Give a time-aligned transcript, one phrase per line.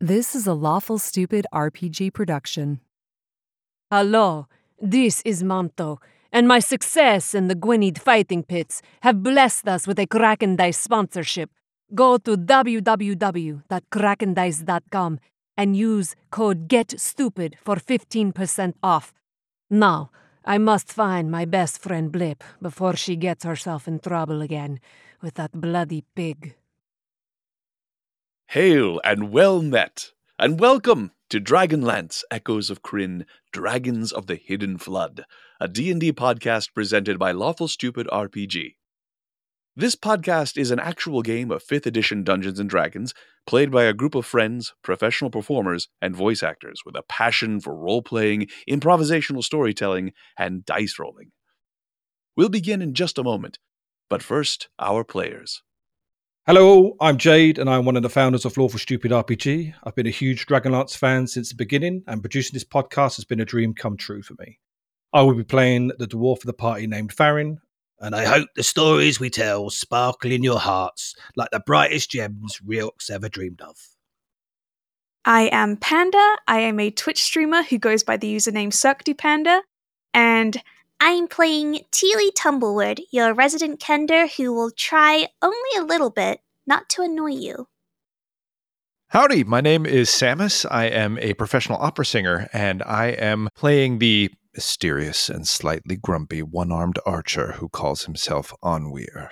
[0.00, 2.80] This is a Lawful Stupid RPG production.
[3.90, 4.46] Hello,
[4.78, 9.98] this is Manto, and my success in the Gwynned fighting pits have blessed us with
[9.98, 11.48] a Kraken Dice sponsorship.
[11.94, 15.20] Go to www.krakendice.com
[15.56, 19.14] and use code GETSTUPID for 15% off.
[19.70, 20.10] Now,
[20.44, 24.78] I must find my best friend Blip before she gets herself in trouble again
[25.22, 26.54] with that bloody pig.
[28.50, 34.78] Hail and well met, and welcome to Dragonlance Echoes of Krynn, Dragons of the Hidden
[34.78, 35.24] Flood,
[35.60, 38.76] a D&D podcast presented by Lawful Stupid RPG.
[39.74, 43.14] This podcast is an actual game of 5th edition Dungeons and Dragons
[43.48, 47.74] played by a group of friends, professional performers, and voice actors with a passion for
[47.74, 51.32] role-playing, improvisational storytelling, and dice rolling.
[52.36, 53.58] We'll begin in just a moment,
[54.08, 55.64] but first, our players.
[56.48, 59.74] Hello, I'm Jade, and I'm one of the founders of Lawful Stupid RPG.
[59.82, 63.40] I've been a huge Dragonlance fan since the beginning, and producing this podcast has been
[63.40, 64.60] a dream come true for me.
[65.12, 67.58] I will be playing the dwarf of the party named Farin,
[67.98, 72.60] and I hope the stories we tell sparkle in your hearts like the brightest gems
[72.64, 73.76] Reorx ever dreamed of.
[75.24, 76.36] I am Panda.
[76.46, 79.62] I am a Twitch streamer who goes by the username CirqueDuPanda,
[80.14, 80.62] and
[81.00, 86.88] I'm playing Teely Tumblewood, your resident kender who will try only a little bit not
[86.90, 87.68] to annoy you.
[89.08, 90.66] Howdy, my name is Samus.
[90.70, 96.42] I am a professional opera singer, and I am playing the mysterious and slightly grumpy
[96.42, 99.28] one armed archer who calls himself Onweir.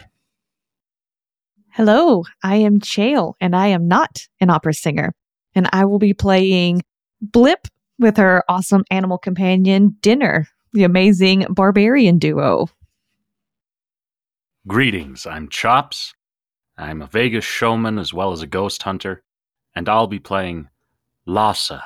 [1.71, 5.13] Hello, I am Chael, and I am not an opera singer,
[5.55, 6.83] and I will be playing
[7.21, 7.67] Blip
[7.99, 12.69] with her awesome animal companion, Dinner, the amazing barbarian duo.
[14.67, 16.15] Greetings, I'm Chops.
[16.77, 19.23] I'm a Vegas showman as well as a ghost hunter,
[19.77, 20.69] and I'll be playing
[21.27, 21.85] Lhasa,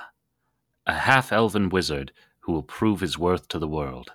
[0.86, 4.12] a half elven wizard who will prove his worth to the world.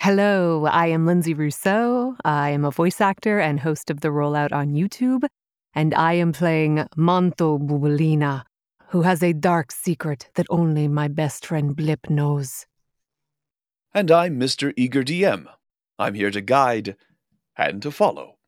[0.00, 2.16] Hello, I am Lindsay Rousseau.
[2.24, 5.26] I am a voice actor and host of the Rollout on YouTube,
[5.74, 8.44] and I am playing Manto Bubulina,
[8.88, 12.64] who has a dark secret that only my best friend Blip knows.
[13.96, 14.74] And I'm Mr.
[14.76, 15.46] Eager DM.
[16.00, 16.96] I'm here to guide
[17.56, 18.38] and to follow.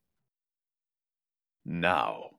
[1.64, 2.30] Now,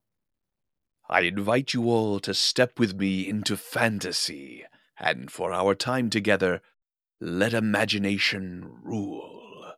[1.10, 4.66] I invite you all to step with me into fantasy,
[5.00, 6.62] and for our time together,
[7.22, 9.72] let imagination rule.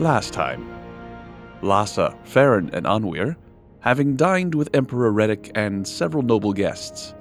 [0.00, 0.68] Last time,
[1.62, 3.36] Lhasa, Farin, and Onweir
[3.86, 7.14] having dined with Emperor Reddick and several noble guests,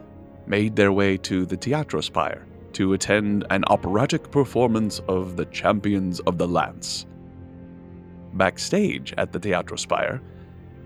[0.48, 2.42] made their way to the Teatrospire
[2.74, 7.06] to attend an operatic performance of The Champions of the Lance.
[8.34, 10.20] Backstage at the Teatrospire,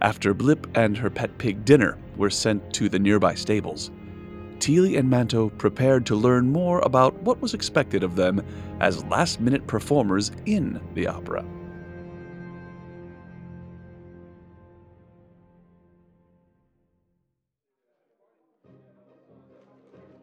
[0.02, 3.90] after Blip and her pet pig dinner were sent to the nearby stables,
[4.60, 8.46] Teely and Manto prepared to learn more about what was expected of them
[8.82, 11.46] as last minute performers in the opera.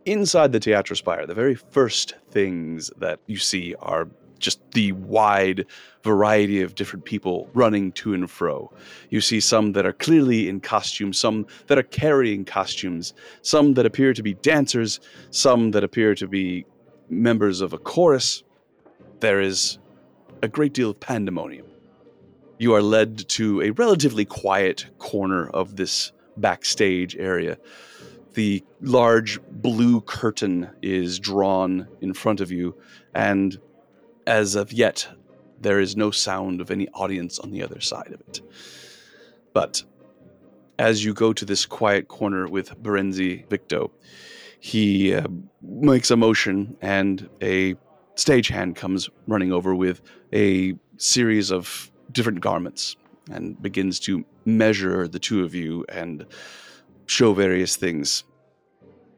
[0.07, 4.09] Inside the Teatrospire, the very first things that you see are
[4.39, 5.67] just the wide
[6.03, 8.73] variety of different people running to and fro.
[9.11, 13.87] You see some that are clearly in costume, some that are carrying costumes, some that
[13.87, 15.01] appear to be dancers,
[15.31, 16.67] some that appear to be
[17.09, 18.45] members of a chorus.
[19.21, 19.79] There is
[20.43, 21.67] a great deal of pandemonium.
[22.59, 27.59] You are led to a relatively quiet corner of this backstage area
[28.37, 32.77] the large blue curtain is drawn in front of you,
[33.15, 33.59] and
[34.27, 35.09] as of yet,
[35.61, 38.43] there is no sound of any audience on the other side of it.
[39.55, 39.83] But
[40.79, 43.91] as you go to this quiet corner with Berenzi Victo,
[44.61, 45.27] he uh,
[45.63, 47.75] makes a motion, and a
[48.17, 50.03] stagehand comes running over with
[50.35, 52.97] a series of different garments
[53.31, 56.27] and begins to measure the two of you and
[57.07, 58.25] show various things.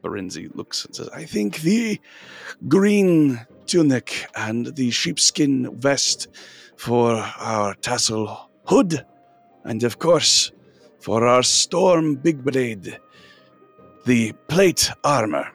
[0.01, 1.99] Berenzi looks and says, I think the
[2.67, 6.27] green tunic and the sheepskin vest
[6.77, 9.05] for our tassel hood,
[9.65, 10.51] and of course,
[10.99, 12.97] for our storm big blade,
[14.05, 15.51] the plate armor.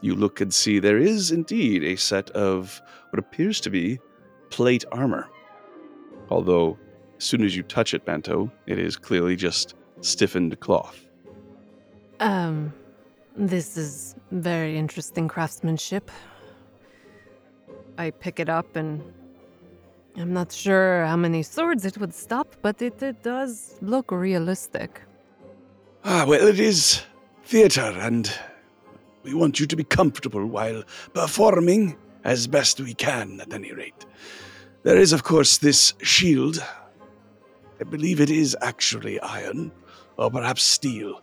[0.00, 2.80] You look and see there is indeed a set of
[3.10, 3.98] what appears to be
[4.50, 5.28] plate armor.
[6.28, 6.78] Although,
[7.16, 11.06] as soon as you touch it, Manto, it is clearly just stiffened cloth.
[12.22, 12.72] Um,
[13.36, 16.08] this is very interesting craftsmanship.
[17.98, 19.02] I pick it up and
[20.16, 25.00] I'm not sure how many swords it would stop, but it, it does look realistic.
[26.04, 27.02] Ah, well, it is
[27.44, 28.32] theater, and
[29.24, 30.84] we want you to be comfortable while
[31.14, 34.06] performing as best we can, at any rate.
[34.84, 36.64] There is, of course, this shield.
[37.80, 39.72] I believe it is actually iron,
[40.16, 41.20] or perhaps steel.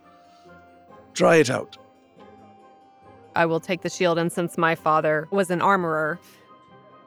[1.13, 1.77] Try it out.
[3.35, 6.19] I will take the shield, and since my father was an armorer,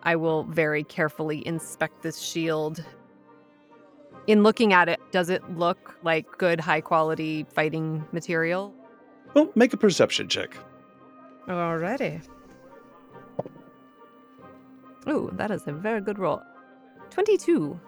[0.03, 2.85] I will very carefully inspect this shield.
[4.27, 8.73] In looking at it, does it look like good, high quality fighting material?
[9.35, 10.57] Well, make a perception check.
[11.49, 12.23] Alrighty.
[15.09, 16.43] Ooh, that is a very good roll.
[17.11, 17.79] 22.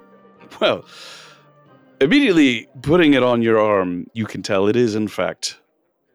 [0.61, 0.84] Well,
[2.00, 5.61] immediately putting it on your arm, you can tell it is, in fact,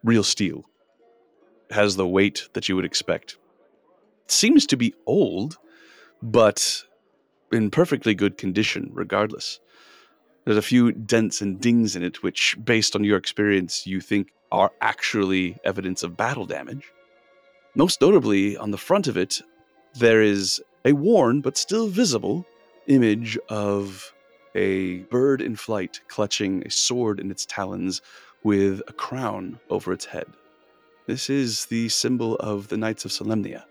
[0.03, 0.65] real steel.
[1.71, 3.37] Has the weight that you would expect.
[4.25, 5.57] It seems to be old,
[6.21, 6.83] but
[7.51, 9.59] in perfectly good condition, regardless.
[10.45, 14.31] There's a few dents and dings in it, which, based on your experience, you think
[14.51, 16.91] are actually evidence of battle damage.
[17.75, 19.41] Most notably, on the front of it,
[19.95, 22.45] there is a worn but still visible
[22.87, 24.11] image of
[24.55, 28.01] a bird in flight clutching a sword in its talons
[28.43, 30.25] with a crown over its head.
[31.07, 33.63] This is the symbol of the Knights of Solamnia.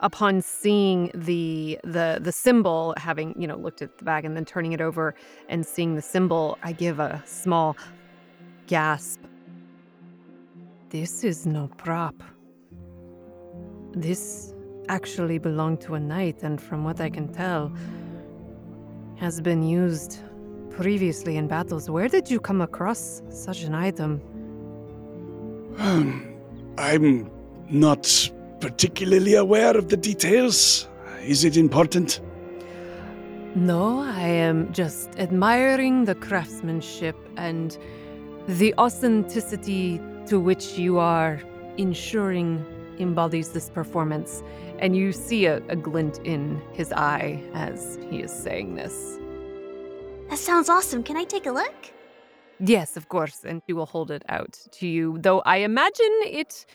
[0.00, 4.44] Upon seeing the the the symbol, having you know looked at the bag and then
[4.44, 5.14] turning it over
[5.48, 7.76] and seeing the symbol, I give a small
[8.66, 9.20] gasp.
[10.90, 12.22] This is no prop.
[13.92, 14.54] This
[14.88, 17.72] actually belonged to a knight, and from what I can tell,
[19.16, 20.20] has been used
[20.76, 21.88] previously in battles.
[21.88, 24.20] Where did you come across such an item?
[26.78, 27.30] I'm
[27.70, 28.30] not
[28.60, 30.88] particularly aware of the details.
[31.22, 32.20] Is it important?
[33.54, 37.76] No, I am just admiring the craftsmanship and
[38.46, 41.40] the authenticity to which you are
[41.78, 42.64] ensuring
[42.98, 44.42] embodies this performance.
[44.78, 49.15] And you see a, a glint in his eye as he is saying this.
[50.28, 51.02] That sounds awesome.
[51.02, 51.92] Can I take a look?
[52.58, 56.66] Yes, of course, and she will hold it out to you, though I imagine it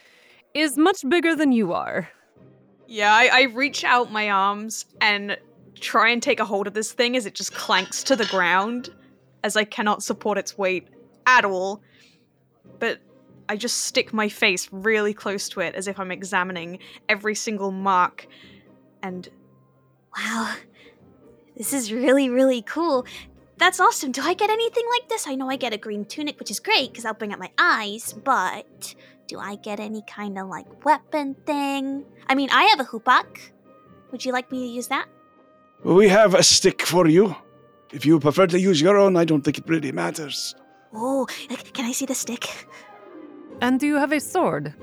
[0.53, 2.09] is much bigger than you are.
[2.87, 5.37] Yeah, I, I reach out my arms and
[5.79, 8.89] try and take a hold of this thing as it just clanks to the ground,
[9.43, 10.87] as I cannot support its weight
[11.25, 11.81] at all.
[12.79, 12.99] But
[13.49, 17.71] I just stick my face really close to it as if I'm examining every single
[17.71, 18.27] mark.
[19.01, 19.27] And
[20.17, 20.55] Wow.
[21.55, 23.05] This is really, really cool.
[23.61, 24.11] That's awesome.
[24.11, 25.27] Do I get anything like this?
[25.27, 27.51] I know I get a green tunic, which is great because I'll bring up my
[27.59, 28.95] eyes, but
[29.27, 32.03] do I get any kind of like weapon thing?
[32.27, 33.51] I mean, I have a hoopak.
[34.11, 35.07] Would you like me to use that?
[35.83, 37.35] We have a stick for you.
[37.93, 40.55] If you prefer to use your own, I don't think it really matters.
[40.91, 41.27] Oh,
[41.73, 42.49] can I see the stick?
[43.61, 44.73] And do you have a sword?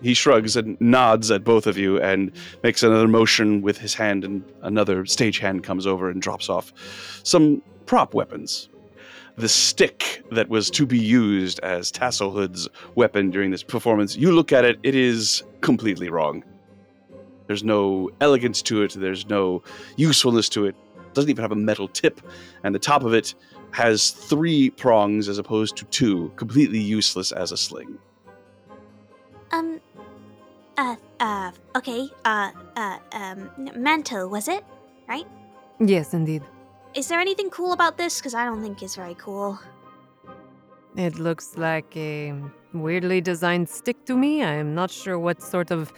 [0.00, 4.24] He shrugs and nods at both of you and makes another motion with his hand,
[4.24, 6.72] and another stagehand comes over and drops off
[7.22, 8.68] some prop weapons.
[9.36, 14.52] The stick that was to be used as Tasselhood's weapon during this performance, you look
[14.52, 16.44] at it, it is completely wrong.
[17.46, 19.62] There's no elegance to it, there's no
[19.96, 20.76] usefulness to it.
[20.96, 22.20] it doesn't even have a metal tip,
[22.62, 23.34] and the top of it
[23.72, 27.98] has three prongs as opposed to two, completely useless as a sling.
[29.50, 29.80] Um,
[30.76, 34.64] uh, uh, okay, uh, uh, um, Manto, was it?
[35.08, 35.26] Right?
[35.80, 36.42] Yes, indeed.
[36.94, 38.18] Is there anything cool about this?
[38.18, 39.58] Because I don't think it's very cool.
[40.96, 42.34] It looks like a
[42.74, 44.42] weirdly designed stick to me.
[44.42, 45.92] I am not sure what sort of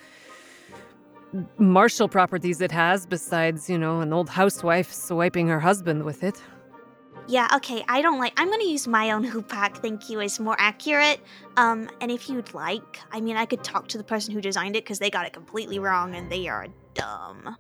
[1.59, 6.41] martial properties it has besides, you know, an old housewife swiping her husband with it.
[7.27, 10.57] Yeah, okay, I don't like I'm gonna use my own hoopak, thank you, is more
[10.59, 11.21] accurate.
[11.57, 14.77] Um, and if you'd like, I mean I could talk to the person who designed
[14.77, 17.57] it because they got it completely wrong and they are dumb.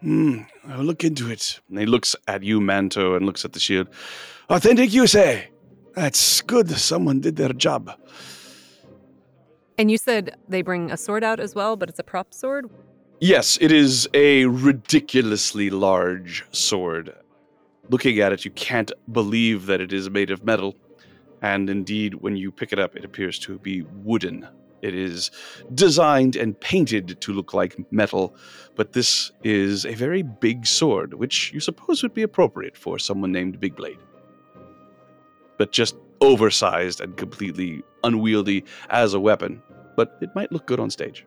[0.00, 1.60] Hmm, I'll look into it.
[1.68, 3.88] And he looks at you, Manto, and looks at the shield.
[4.48, 5.48] Authentic, you say?
[5.94, 6.70] That's good.
[6.70, 7.90] Someone did their job.
[9.76, 12.70] And you said they bring a sword out as well, but it's a prop sword?
[13.20, 17.14] Yes, it is a ridiculously large sword.
[17.90, 20.74] Looking at it, you can't believe that it is made of metal.
[21.42, 24.48] And indeed, when you pick it up, it appears to be wooden.
[24.82, 25.30] It is
[25.74, 28.34] designed and painted to look like metal,
[28.76, 33.32] but this is a very big sword, which you suppose would be appropriate for someone
[33.32, 33.98] named Big Blade.
[35.58, 39.62] But just oversized and completely unwieldy as a weapon,
[39.96, 41.26] but it might look good on stage.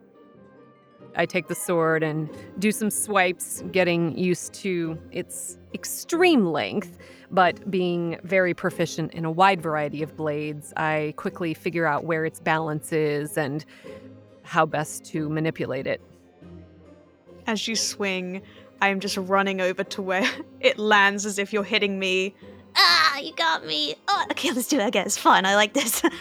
[1.15, 6.97] I take the sword and do some swipes, getting used to its extreme length,
[7.33, 12.25] but being very proficient in a wide variety of blades, I quickly figure out where
[12.25, 13.65] its balance is and
[14.43, 15.99] how best to manipulate it.
[17.47, 18.43] As you swing,
[18.81, 22.35] I'm just running over to where it lands as if you're hitting me.
[22.75, 23.95] Ah, you got me.
[24.07, 25.05] Oh, okay, let's do it again.
[25.05, 25.45] It's fun.
[25.45, 26.01] I like this.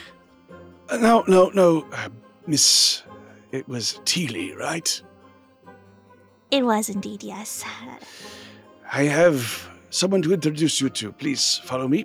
[0.89, 2.09] Uh, no, no, no, uh,
[2.47, 3.05] Miss.
[3.53, 5.01] It was Teely, right?
[6.51, 7.65] it was indeed, yes.
[8.93, 11.13] I have someone to introduce you to.
[11.13, 12.05] Please follow me.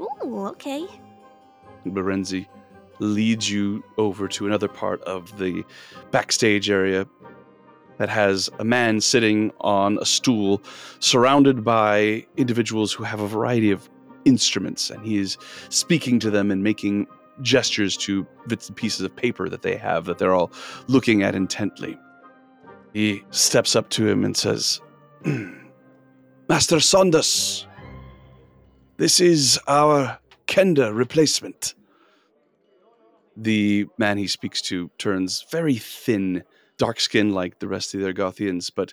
[0.00, 0.86] Ooh, okay.
[1.84, 2.46] Lorenzi
[3.00, 5.64] leads you over to another part of the
[6.10, 7.06] backstage area
[7.98, 10.62] that has a man sitting on a stool
[11.00, 13.88] surrounded by individuals who have a variety of
[14.24, 15.36] instruments and he is
[15.68, 17.06] speaking to them and making
[17.42, 20.52] gestures to bits and pieces of paper that they have that they're all
[20.86, 21.98] looking at intently.
[22.92, 24.80] He steps up to him and says,
[26.46, 27.66] Master Saunders,
[28.98, 31.74] this is our Kender replacement.
[33.34, 36.44] The man he speaks to turns very thin,
[36.76, 38.92] dark skin like the rest of the Ergothians, but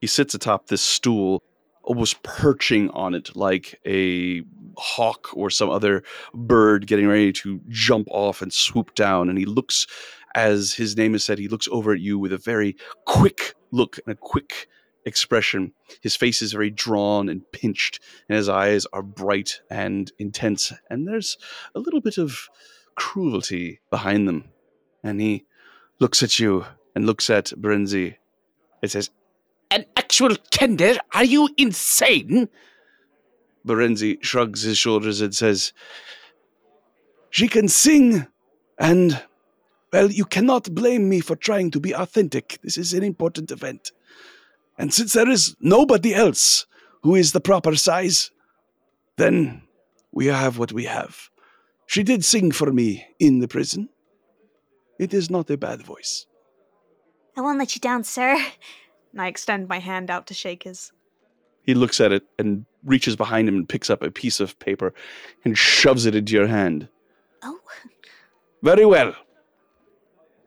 [0.00, 1.40] he sits atop this stool,
[1.84, 4.42] almost perching on it like a
[4.76, 6.02] hawk or some other
[6.34, 9.28] bird getting ready to jump off and swoop down.
[9.28, 9.86] And he looks,
[10.34, 14.00] as his name is said, he looks over at you with a very quick look
[14.04, 14.66] and a quick
[15.06, 15.72] expression.
[16.02, 20.72] His face is very drawn and pinched, and his eyes are bright and intense.
[20.90, 21.38] And there's
[21.74, 22.48] a little bit of
[22.96, 24.44] cruelty behind them.
[25.02, 25.44] And he
[26.00, 28.16] looks at you and looks at Berenzi.
[28.82, 29.10] It says,
[29.70, 30.98] An actual Kender?
[31.14, 32.48] Are you insane?
[33.66, 35.72] Berenzi shrugs his shoulders and says,
[37.30, 38.26] She can sing,
[38.78, 39.22] and,
[39.92, 42.58] well, you cannot blame me for trying to be authentic.
[42.62, 43.92] This is an important event.
[44.78, 46.66] And since there is nobody else
[47.02, 48.30] who is the proper size,
[49.16, 49.62] then
[50.12, 51.30] we have what we have.
[51.86, 53.88] She did sing for me in the prison.
[54.98, 56.26] It is not a bad voice.
[57.36, 58.36] I won't let you down, sir.
[59.12, 60.92] And I extend my hand out to shake his.
[61.62, 64.92] He looks at it and reaches behind him and picks up a piece of paper
[65.44, 66.88] and shoves it into your hand.
[67.42, 67.58] Oh,
[68.62, 69.14] Very well.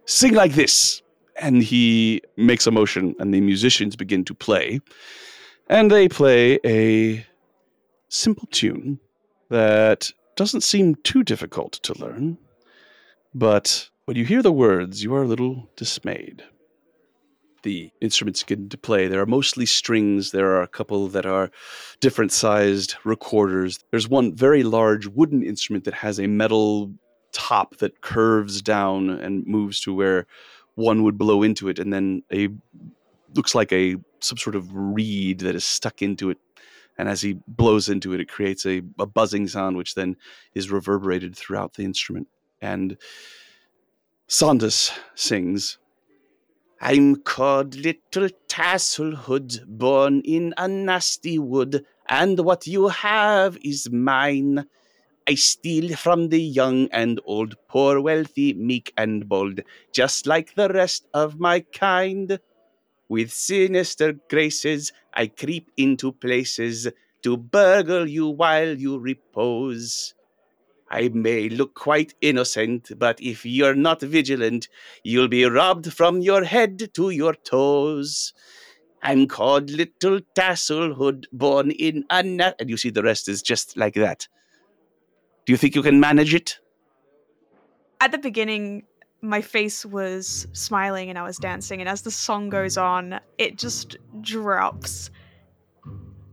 [0.06, 1.02] Sing like this.
[1.40, 4.82] And he makes a motion, and the musicians begin to play.
[5.68, 7.26] And they play a
[8.10, 9.00] simple tune
[9.50, 12.38] that doesn't seem too difficult to learn.
[13.34, 16.44] But when you hear the words, you are a little dismayed.
[17.64, 19.08] The instruments get into play.
[19.08, 20.32] There are mostly strings.
[20.32, 21.52] There are a couple that are
[22.00, 23.80] different sized recorders.
[23.92, 26.92] There's one very large wooden instrument that has a metal
[27.32, 30.26] top that curves down and moves to where
[30.80, 32.50] one would blow into it, and then a
[33.36, 36.38] looks like a some sort of reed that is stuck into it.
[36.98, 40.18] And as he blows into it, it creates a, a buzzing sound, which then
[40.54, 42.28] is reverberated throughout the instrument.
[42.62, 42.98] And
[44.28, 45.78] Saunders sings,
[46.82, 54.66] I'm called Little Tasselhood, born in a nasty wood, and what you have is mine.
[55.30, 59.60] I steal from the young and old, poor, wealthy, meek, and bold,
[59.94, 62.40] just like the rest of my kind.
[63.10, 66.88] With sinister graces, I creep into places
[67.22, 70.16] to burgle you while you repose.
[70.90, 74.68] I may look quite innocent, but if you're not vigilant,
[75.04, 78.34] you'll be robbed from your head to your toes.
[79.04, 83.94] I'm called Little Tasselhood, born in a and you see the rest is just like
[83.94, 84.28] that.
[85.50, 86.60] Do you think you can manage it?
[88.02, 88.84] At the beginning,
[89.24, 93.58] my face was smiling and I was dancing, and as the song goes on, it
[93.58, 95.10] just drops.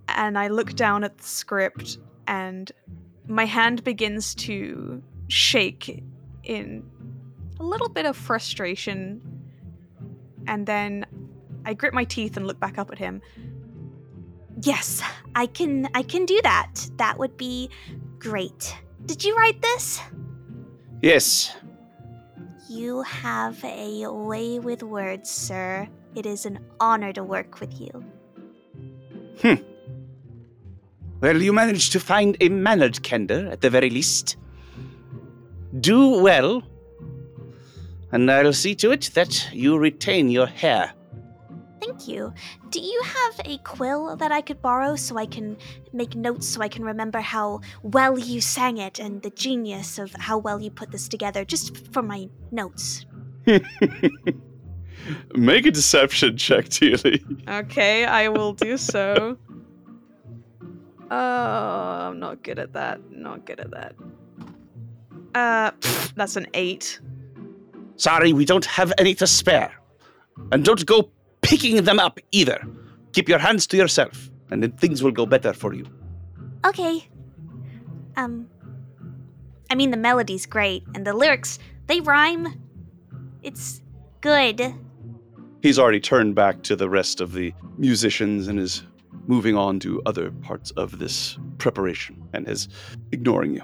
[0.08, 1.96] And I look down at the script,
[2.26, 2.70] and
[3.26, 6.04] my hand begins to shake
[6.44, 6.84] in
[7.58, 9.22] a little bit of frustration.
[10.46, 11.06] And then
[11.64, 13.22] I grit my teeth and look back up at him.
[14.60, 15.00] yes,
[15.34, 15.88] I can.
[15.94, 16.90] I can do that.
[16.98, 17.70] That would be
[18.18, 18.76] great.
[19.06, 20.00] Did you write this?
[21.00, 21.54] Yes.
[22.68, 25.88] You have a way with words, sir.
[26.14, 28.04] It is an honor to work with you.
[29.40, 29.62] Hmm.
[31.20, 34.36] Well, you managed to find a mannered Kender at the very least.
[35.80, 36.62] Do well,
[38.12, 40.92] and I'll see to it that you retain your hair.
[41.80, 42.32] Thank you.
[42.70, 45.56] Do you have a quill that I could borrow so I can
[45.92, 50.12] make notes so I can remember how well you sang it and the genius of
[50.14, 53.04] how well you put this together, just for my notes?
[55.34, 57.22] Make a deception check, Teely.
[57.48, 59.38] Okay, I will do so.
[61.08, 63.12] Oh, I'm not good at that.
[63.12, 63.94] Not good at that.
[65.36, 66.98] Uh, pff, that's an eight.
[67.94, 69.72] Sorry, we don't have any to spare.
[70.50, 71.10] And don't go
[71.42, 72.60] picking them up either.
[73.12, 75.86] Keep your hands to yourself, and then things will go better for you.
[76.64, 77.08] Okay.
[78.16, 78.48] Um.
[79.70, 82.60] I mean, the melody's great, and the lyrics, they rhyme.
[83.42, 83.80] It's
[84.20, 84.74] good.
[85.62, 88.82] He's already turned back to the rest of the musicians and is
[89.26, 92.68] moving on to other parts of this preparation and is
[93.12, 93.62] ignoring you.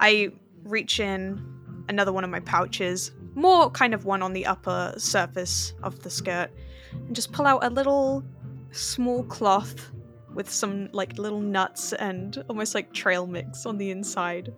[0.00, 0.32] I
[0.64, 1.40] reach in
[1.88, 6.10] another one of my pouches, more kind of one on the upper surface of the
[6.10, 6.50] skirt,
[6.92, 8.24] and just pull out a little
[8.70, 9.90] small cloth
[10.34, 14.52] with some like little nuts and almost like trail mix on the inside.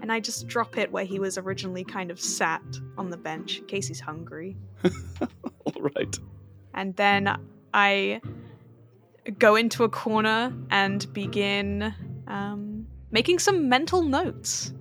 [0.00, 2.62] And I just drop it where he was originally kind of sat
[2.96, 4.56] on the bench in case he's hungry.
[5.64, 6.18] All right.
[6.74, 7.36] And then
[7.74, 8.20] I
[9.38, 11.92] go into a corner and begin
[12.28, 14.72] um, making some mental notes.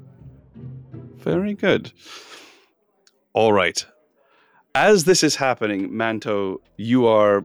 [1.15, 1.91] Very good.
[3.33, 3.83] All right.
[4.79, 7.43] As this is happening, Manto, you are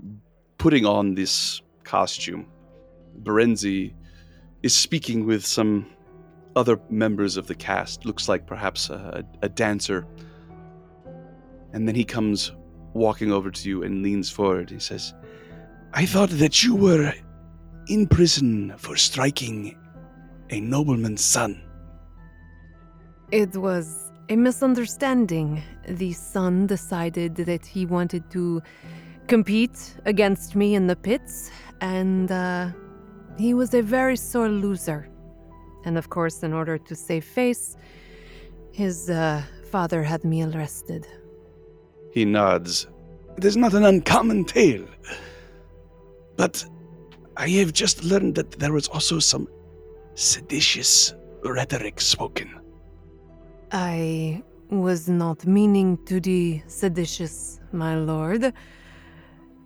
[0.59, 2.47] putting on this costume.
[3.23, 3.95] Berenzi
[4.63, 5.87] is speaking with some
[6.57, 8.05] other members of the cast.
[8.05, 10.07] Looks like perhaps a, a dancer.
[11.73, 12.53] And then he comes
[12.93, 14.69] walking over to you and leans forward.
[14.69, 15.15] He says,
[15.95, 17.15] I thought that you were
[17.87, 19.75] in prison for striking
[20.51, 21.63] a nobleman's son.
[23.31, 25.63] It was a misunderstanding.
[25.87, 28.63] The son decided that he wanted to
[29.27, 31.51] compete against me in the pits,
[31.83, 32.71] and uh,
[33.39, 35.09] he was a very sore loser.
[35.85, 37.77] And of course, in order to save face,
[38.73, 41.07] his uh, father had me arrested.
[42.17, 42.87] he nods.
[43.39, 44.87] It is not an uncommon tale.
[46.37, 46.65] But
[47.37, 49.47] I have just learned that there was also some
[50.15, 51.15] seditious
[51.45, 52.62] rhetoric spoken.
[53.73, 58.53] I was not meaning to be seditious, my lord.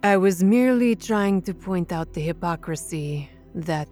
[0.05, 3.88] I was merely trying to point out the hypocrisy that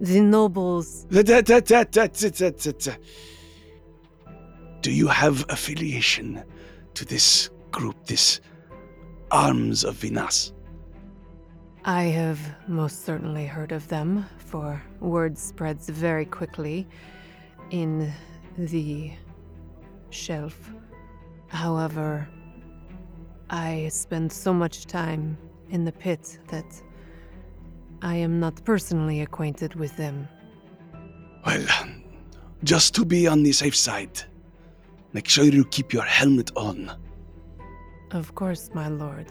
[0.00, 1.04] the nobles.
[4.80, 6.42] Do you have affiliation
[6.94, 8.40] to this group, this
[9.30, 10.52] Arms of Vinas?
[11.84, 16.88] I have most certainly heard of them, for word spreads very quickly
[17.70, 18.12] in
[18.58, 19.12] the
[20.10, 20.70] shelf.
[21.48, 22.28] However,
[23.50, 25.36] I spend so much time
[25.70, 26.82] in the pit that
[28.02, 30.28] I am not personally acquainted with them.
[31.46, 31.66] Well,
[32.62, 34.22] just to be on the safe side,
[35.12, 36.90] make sure you keep your helmet on.
[38.10, 39.26] Of course, my lord.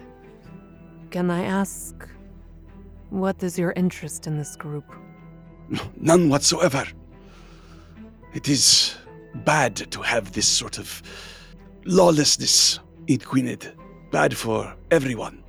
[1.12, 2.08] Can I ask,
[3.10, 4.86] what is your interest in this group?
[5.96, 6.86] None whatsoever.
[8.34, 8.96] It is
[9.36, 11.02] bad to have this sort of
[11.86, 13.74] lawlessness in Gwynned.
[14.12, 15.44] Bad for everyone.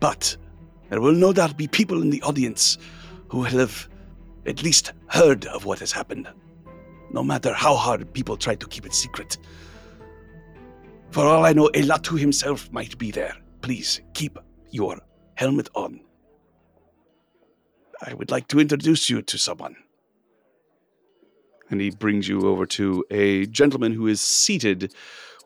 [0.00, 0.36] But
[0.90, 2.78] there will no doubt be people in the audience
[3.28, 3.88] who will have
[4.46, 6.28] at least heard of what has happened.
[7.10, 9.38] No matter how hard people try to keep it secret.
[11.10, 13.36] For all I know, Elatu himself might be there.
[13.60, 14.38] Please keep
[14.70, 14.98] your
[15.34, 16.00] helmet on.
[18.04, 19.76] I would like to introduce you to someone.
[21.72, 24.94] And he brings you over to a gentleman who is seated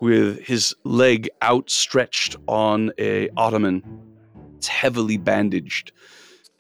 [0.00, 3.82] with his leg outstretched on a ottoman.
[4.56, 5.92] It's heavily bandaged.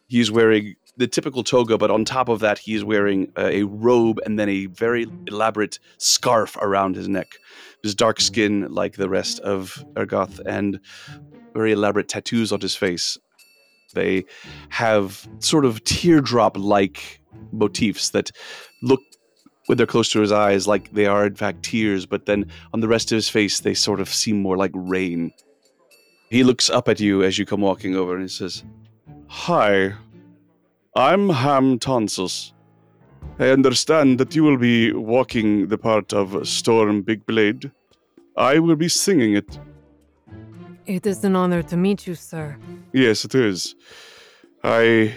[0.08, 4.38] He's wearing the typical toga, but on top of that, he's wearing a robe and
[4.38, 7.28] then a very elaborate scarf around his neck.
[7.82, 10.80] His dark skin, like the rest of Ergoth, and
[11.52, 13.18] very elaborate tattoos on his face.
[13.94, 14.24] They
[14.70, 17.20] have sort of teardrop like
[17.52, 18.30] motifs that
[18.82, 19.00] look
[19.66, 22.80] when they're close to his eyes like they are in fact tears, but then on
[22.80, 25.32] the rest of his face they sort of seem more like rain.
[26.30, 28.64] He looks up at you as you come walking over and he says,
[29.28, 29.92] Hi,
[30.94, 32.52] I'm Ham Tonsus.
[33.38, 37.70] I understand that you will be walking the part of Storm Big Blade.
[38.36, 39.58] I will be singing it.
[40.86, 42.56] It is an honor to meet you, sir.
[42.92, 43.74] Yes, it is.
[44.62, 45.14] I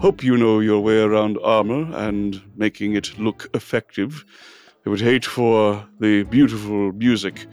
[0.00, 4.24] hope you know your way around armor and making it look effective.
[4.86, 7.46] I would hate for the beautiful music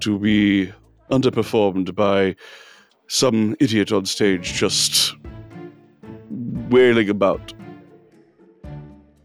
[0.00, 0.70] to be
[1.10, 2.36] underperformed by
[3.06, 5.16] some idiot on stage just
[6.68, 7.54] wailing about.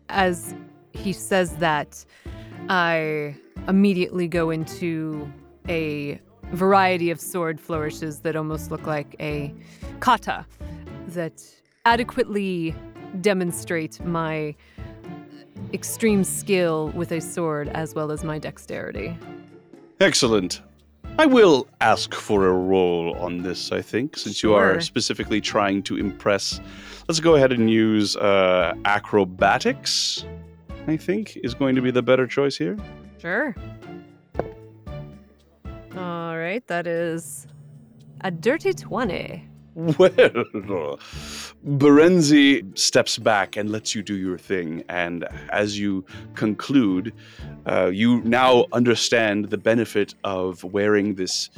[0.07, 0.55] As
[0.93, 2.05] he says that,
[2.69, 3.35] I
[3.67, 5.29] immediately go into
[5.67, 6.21] a
[6.53, 9.53] variety of sword flourishes that almost look like a
[9.99, 10.45] kata
[11.07, 12.75] that adequately
[13.21, 14.55] demonstrate my
[15.73, 19.17] extreme skill with a sword as well as my dexterity.
[19.99, 20.61] Excellent.
[21.19, 25.83] I will ask for a roll on this, I think, since you are specifically trying
[25.83, 26.59] to impress.
[27.07, 30.25] Let's go ahead and use uh, acrobatics,
[30.87, 32.77] I think, is going to be the better choice here.
[33.19, 33.55] Sure.
[35.97, 37.45] All right, that is
[38.21, 39.50] a dirty 20.
[39.75, 40.99] Well,
[41.65, 44.83] Berenzi steps back and lets you do your thing.
[44.89, 46.05] And as you
[46.35, 47.13] conclude,
[47.65, 51.49] uh, you now understand the benefit of wearing this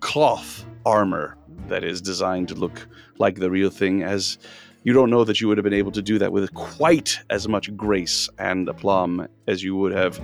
[0.00, 2.86] cloth armor that is designed to look
[3.18, 4.36] like the real thing, as
[4.82, 7.48] you don't know that you would have been able to do that with quite as
[7.48, 10.20] much grace and aplomb as you would have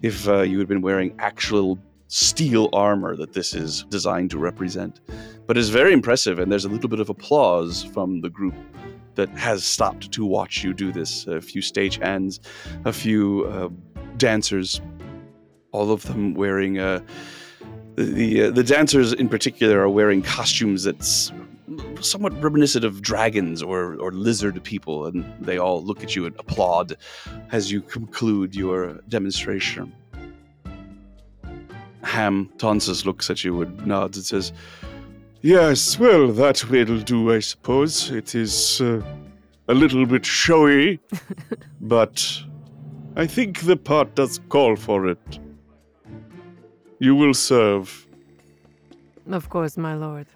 [0.00, 5.00] if uh, you had been wearing actual steel armor that this is designed to represent
[5.50, 8.54] but it's very impressive and there's a little bit of applause from the group
[9.16, 11.26] that has stopped to watch you do this.
[11.26, 12.38] A few stagehands
[12.84, 13.68] a few uh,
[14.16, 14.80] dancers
[15.72, 17.00] all of them wearing uh,
[17.96, 21.32] the uh, the dancers in particular are wearing costumes that's
[22.00, 26.36] somewhat reminiscent of dragons or, or lizard people and they all look at you and
[26.38, 26.96] applaud
[27.50, 29.92] as you conclude your demonstration.
[32.04, 34.52] Ham tonsus looks at you and nods and says
[35.42, 38.10] Yes, well, that will do, I suppose.
[38.10, 39.00] It is uh,
[39.68, 41.00] a little bit showy,
[41.80, 42.42] but
[43.16, 45.38] I think the part does call for it.
[46.98, 48.06] You will serve.
[49.30, 50.26] Of course, my lord.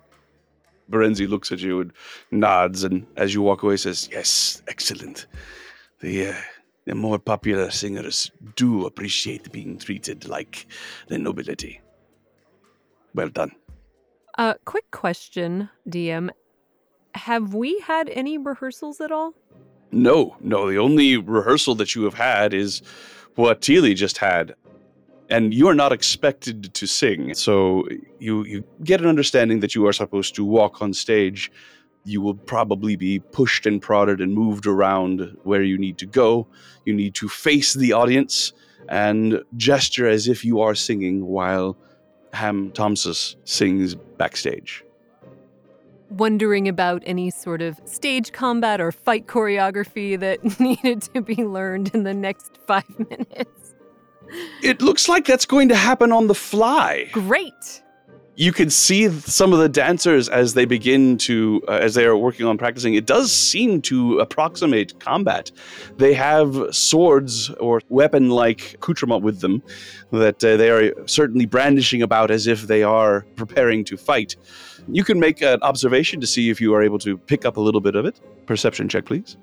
[0.91, 1.93] Berenzi looks at you and
[2.31, 5.27] nods, and as you walk away, says, "Yes, excellent.
[6.01, 6.35] The uh,
[6.87, 10.67] the more popular singers do appreciate being treated like
[11.09, 11.83] the nobility.
[13.15, 13.53] Well done."
[14.37, 16.31] Uh, quick question, DM.
[17.15, 19.35] Have we had any rehearsals at all?
[19.93, 20.69] No, no.
[20.69, 22.83] The only rehearsal that you have had is
[23.37, 24.55] what Teely just had.
[25.31, 27.35] And you are not expected to sing.
[27.35, 27.87] So
[28.19, 31.51] you, you get an understanding that you are supposed to walk on stage.
[32.05, 36.47] You will probably be pushed and prodded and moved around where you need to go.
[36.85, 38.53] You need to face the audience
[38.89, 41.79] and gesture as if you are singing while
[42.35, 44.85] Ham Thompson sings backstage.
[46.11, 51.93] Wondering about any sort of stage combat or fight choreography that needed to be learned
[51.95, 53.75] in the next five minutes.
[54.63, 57.09] It looks like that's going to happen on the fly.
[57.13, 57.83] Great!
[58.37, 62.17] You can see some of the dancers as they begin to uh, as they are
[62.17, 62.95] working on practicing.
[62.95, 65.51] It does seem to approximate combat.
[65.97, 69.63] They have swords or weapon like accoutrement with them
[70.11, 74.37] that uh, they are certainly brandishing about as if they are preparing to fight.
[74.89, 77.61] You can make an observation to see if you are able to pick up a
[77.61, 78.21] little bit of it.
[78.47, 79.37] Perception check please.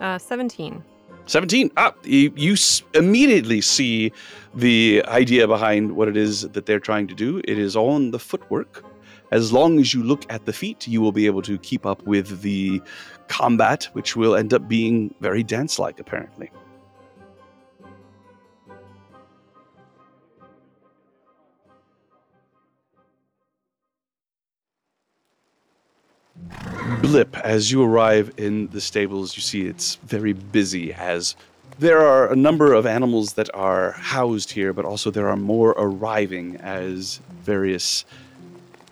[0.00, 0.84] Uh, 17.
[1.26, 2.54] 17 ah you, you
[2.94, 4.12] immediately see
[4.54, 7.38] the idea behind what it is that they're trying to do.
[7.44, 8.84] It is on the footwork.
[9.30, 12.02] As long as you look at the feet you will be able to keep up
[12.06, 12.80] with the
[13.28, 16.50] combat which will end up being very dance like apparently
[27.00, 29.36] blip as you arrive in the stables.
[29.36, 31.36] You see it's very busy as
[31.78, 35.70] there are a number of animals that are housed here but also there are more
[35.70, 38.04] arriving as various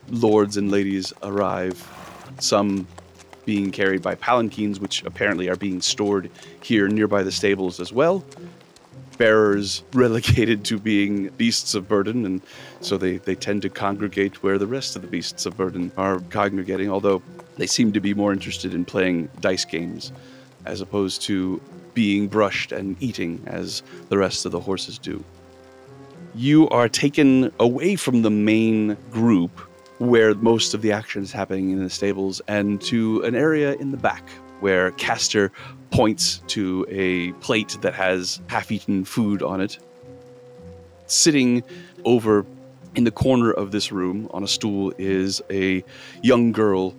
[0.08, 1.86] lords and ladies arrive
[2.40, 2.86] some
[3.44, 8.24] being carried by palanquins which apparently are being stored here nearby the stables as well
[9.18, 12.42] bearers relegated to being beasts of burden and
[12.81, 16.20] so they, they tend to congregate where the rest of the beasts of burden are
[16.31, 17.22] congregating although
[17.57, 20.12] they seem to be more interested in playing dice games
[20.64, 21.61] as opposed to
[21.94, 25.22] being brushed and eating as the rest of the horses do.
[26.35, 29.51] You are taken away from the main group
[29.98, 33.90] where most of the action is happening in the stables and to an area in
[33.90, 34.25] the back
[34.62, 35.53] where Castor
[35.90, 39.79] points to a plate that has half eaten food on it.
[41.07, 41.62] Sitting
[42.05, 42.46] over
[42.94, 45.85] in the corner of this room on a stool is a
[46.22, 46.94] young girl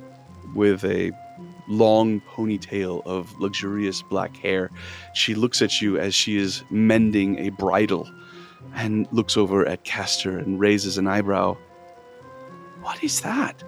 [0.56, 1.12] with a
[1.68, 4.70] long ponytail of luxurious black hair.
[5.14, 8.10] She looks at you as she is mending a bridle
[8.76, 11.58] and looks over at Castor and raises an eyebrow.
[12.82, 13.64] What is that?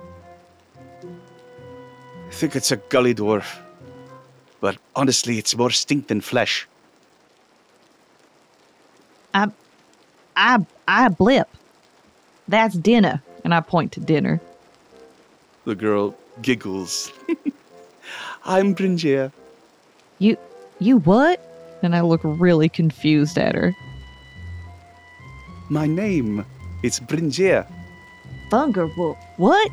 [2.27, 3.64] I think it's a gully dwarf.
[4.61, 6.67] But honestly, it's more stink than flesh.
[9.33, 9.49] I,
[10.35, 11.49] I, I blip.
[12.47, 13.21] That's dinner.
[13.43, 14.41] And I point to dinner.
[15.65, 17.11] The girl giggles.
[18.45, 19.31] I'm Bringia.
[20.19, 20.37] You,
[20.79, 21.41] you what?
[21.83, 23.75] And I look really confused at her.
[25.69, 26.45] My name
[26.83, 27.67] is Bringia.
[28.49, 29.17] Thunderbolt.
[29.37, 29.71] What?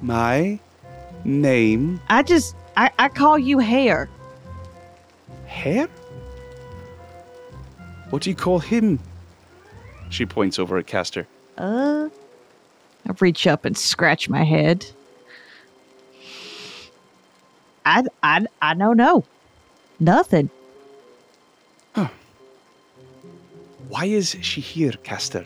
[0.00, 0.58] My
[1.24, 4.08] name I just, I, I call you hair.
[5.46, 5.88] Hair?
[8.10, 8.98] What do you call him?
[10.10, 11.26] She points over at Castor.
[11.56, 12.08] Uh,
[13.06, 14.86] I reach up and scratch my head.
[17.84, 19.24] I, I, I don't know.
[19.98, 20.50] Nothing.
[23.92, 25.44] Why is she here, Castor?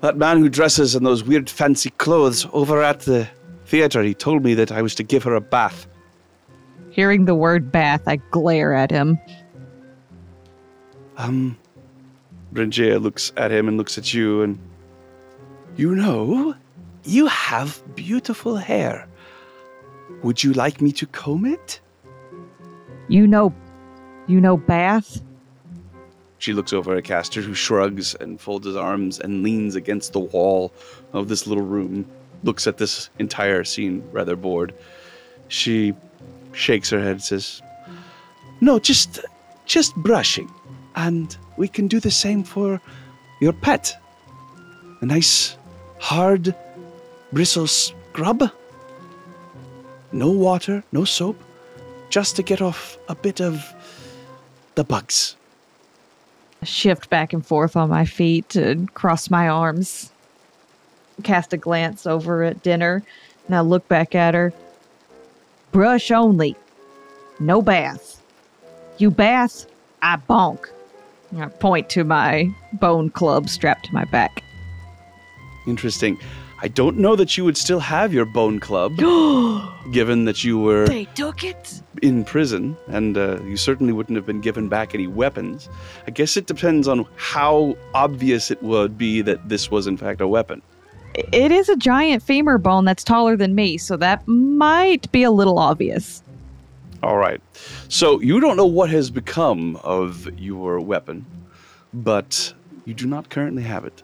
[0.00, 3.28] That man who dresses in those weird fancy clothes over at the
[3.74, 5.88] theater, he told me that I was to give her a bath.
[6.90, 9.18] Hearing the word bath, I glare at him.
[11.16, 11.58] Um,
[12.52, 14.60] Bringia looks at him and looks at you and
[15.76, 16.54] you know,
[17.02, 19.08] you have beautiful hair.
[20.22, 21.80] Would you like me to comb it?
[23.08, 23.52] You know,
[24.28, 25.20] you know bath?
[26.38, 30.20] She looks over at Castor, who shrugs and folds his arms and leans against the
[30.20, 30.72] wall
[31.12, 32.06] of this little room,
[32.44, 34.74] looks at this entire scene rather bored.
[35.48, 35.94] She
[36.52, 37.62] shakes her head and says,
[38.60, 39.20] No, just
[39.66, 40.50] just brushing.
[40.96, 42.80] And we can do the same for
[43.40, 43.96] your pet.
[45.00, 45.56] A nice
[45.98, 46.54] hard
[47.32, 48.50] bristle scrub.
[50.12, 51.42] No water, no soap,
[52.10, 53.74] just to get off a bit of
[54.76, 55.36] the bugs.
[56.62, 60.10] shift back and forth on my feet and cross my arms.
[61.22, 63.02] Cast a glance over at dinner,
[63.46, 64.52] and I look back at her.
[65.72, 66.56] Brush only.
[67.40, 68.20] No bath.
[68.98, 69.66] You bath,
[70.02, 70.66] I bonk.
[71.30, 74.42] And I point to my bone club strapped to my back.
[75.66, 76.18] Interesting.
[76.62, 78.96] I don't know that you would still have your bone club,
[79.92, 81.82] given that you were They took it.
[82.00, 85.68] in prison, and uh, you certainly wouldn't have been given back any weapons.
[86.06, 90.20] I guess it depends on how obvious it would be that this was, in fact,
[90.20, 90.62] a weapon.
[91.14, 95.30] It is a giant femur bone that's taller than me, so that might be a
[95.30, 96.22] little obvious.
[97.02, 97.40] All right.
[97.88, 101.24] So you don't know what has become of your weapon,
[101.92, 102.52] but
[102.84, 104.02] you do not currently have it.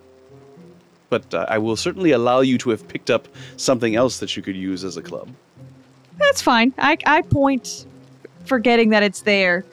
[1.08, 4.42] But uh, I will certainly allow you to have picked up something else that you
[4.42, 5.28] could use as a club.
[6.18, 6.72] That's fine.
[6.78, 7.86] I, I point,
[8.44, 9.64] forgetting that it's there.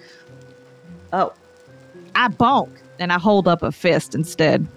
[1.14, 1.34] Oh,
[2.16, 4.68] I bonk, and I hold up a fist instead.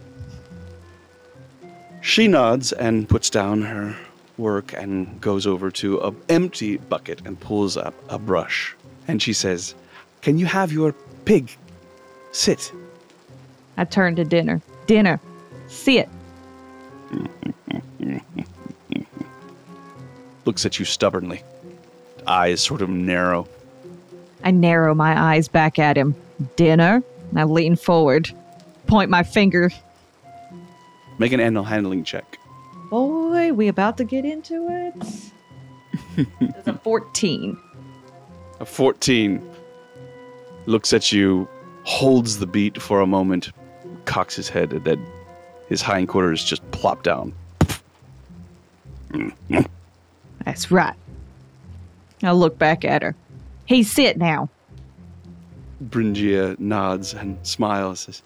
[2.00, 3.96] She nods and puts down her
[4.38, 8.74] work and goes over to an empty bucket and pulls up a brush.
[9.06, 9.74] And she says,
[10.22, 11.56] Can you have your pig
[12.32, 12.72] sit?
[13.76, 14.60] I turn to dinner.
[14.86, 15.20] Dinner.
[15.68, 16.08] Sit.
[20.50, 21.42] looks at you stubbornly,
[22.26, 23.46] eyes sort of narrow.
[24.42, 26.14] I narrow my eyes back at him.
[26.56, 27.02] Dinner.
[27.36, 28.30] I lean forward,
[28.88, 29.70] point my finger.
[31.20, 32.38] Make an animal handling check.
[32.88, 34.94] Boy, we about to get into it.
[36.40, 37.58] it's a 14.
[38.58, 39.50] A 14
[40.64, 41.46] looks at you,
[41.84, 43.52] holds the beat for a moment,
[44.06, 45.06] cocks his head, and then
[45.68, 47.34] his hindquarters just plop down.
[50.46, 50.96] That's right.
[52.22, 53.14] I look back at her.
[53.66, 54.48] Hey, sit now.
[55.84, 58.00] Bringia nods and smiles.
[58.00, 58.22] Says,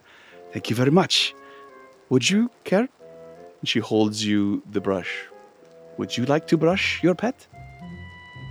[0.52, 1.34] "Thank you very much.
[2.10, 2.88] Would you care?"
[3.60, 5.26] And she holds you the brush.
[5.96, 7.46] Would you like to brush your pet?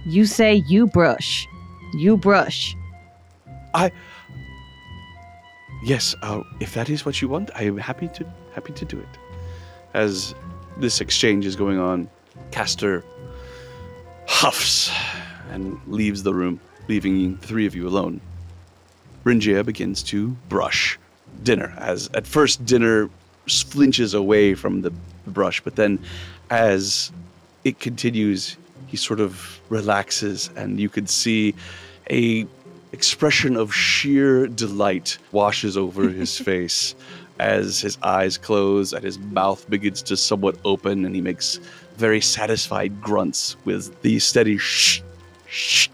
[0.05, 1.47] You say you brush.
[1.93, 2.75] You brush.
[3.73, 3.91] I.
[5.83, 6.15] Yes.
[6.21, 9.19] Uh, if that is what you want, I am happy to happy to do it.
[9.93, 10.33] As
[10.77, 12.09] this exchange is going on,
[12.51, 13.03] Castor
[14.27, 14.91] huffs
[15.51, 18.19] and leaves the room, leaving the three of you alone.
[19.23, 20.97] Bringia begins to brush
[21.43, 23.09] dinner, as at first dinner
[23.47, 24.91] flinches away from the
[25.27, 25.99] brush, but then
[26.49, 27.11] as
[27.63, 31.55] it continues, he sort of relaxes, and you could see
[32.09, 32.45] a
[32.91, 36.93] expression of sheer delight washes over his face
[37.39, 41.59] as his eyes close and his mouth begins to somewhat open, and he makes
[41.97, 45.01] very satisfied grunts with the steady shh,
[45.47, 45.87] shh,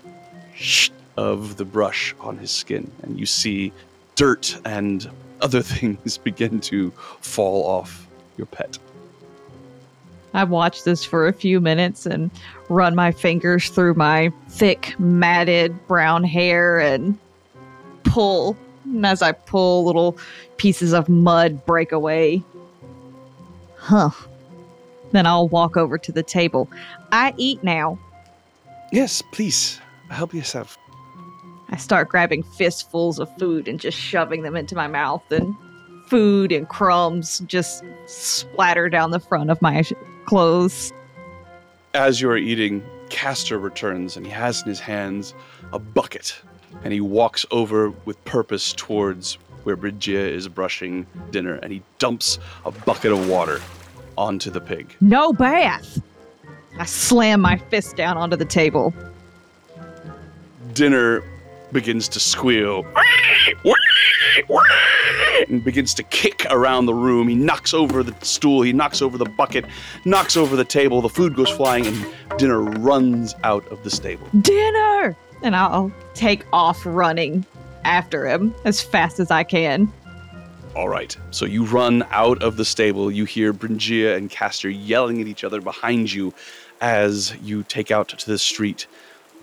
[0.53, 2.89] shh of the brush on his skin.
[3.03, 3.73] And you see
[4.15, 5.09] dirt and
[5.41, 8.78] other things begin to fall off your pet.
[10.34, 12.30] I watch this for a few minutes and
[12.69, 17.17] run my fingers through my thick, matted brown hair and
[18.04, 20.17] pull And as I pull little
[20.58, 22.43] pieces of mud break away.
[23.78, 24.10] Huh.
[25.12, 26.69] Then I'll walk over to the table.
[27.12, 27.97] I eat now.
[28.91, 29.80] Yes, please.
[30.10, 30.78] Help yourself.
[31.71, 35.55] I start grabbing fistfuls of food and just shoving them into my mouth, and
[36.08, 39.84] food and crumbs just splatter down the front of my
[40.25, 40.91] clothes.
[41.93, 45.34] As you are eating, Castor returns and he has in his hands
[45.71, 46.36] a bucket.
[46.84, 52.39] And he walks over with purpose towards where Brigia is brushing dinner and he dumps
[52.65, 53.60] a bucket of water
[54.17, 54.95] onto the pig.
[55.01, 56.01] No bath!
[56.77, 58.93] I slam my fist down onto the table.
[60.73, 61.23] Dinner
[61.71, 62.86] begins to squeal
[65.49, 67.27] and begins to kick around the room.
[67.27, 69.65] He knocks over the stool, he knocks over the bucket,
[70.05, 71.01] knocks over the table.
[71.01, 72.05] The food goes flying, and
[72.38, 74.27] dinner runs out of the stable.
[74.41, 75.15] Dinner!
[75.41, 77.45] And I'll take off running
[77.86, 79.91] after him as fast as I can.
[80.75, 83.10] All right, so you run out of the stable.
[83.10, 86.34] You hear Bringia and Castor yelling at each other behind you
[86.82, 88.86] as you take out to the street.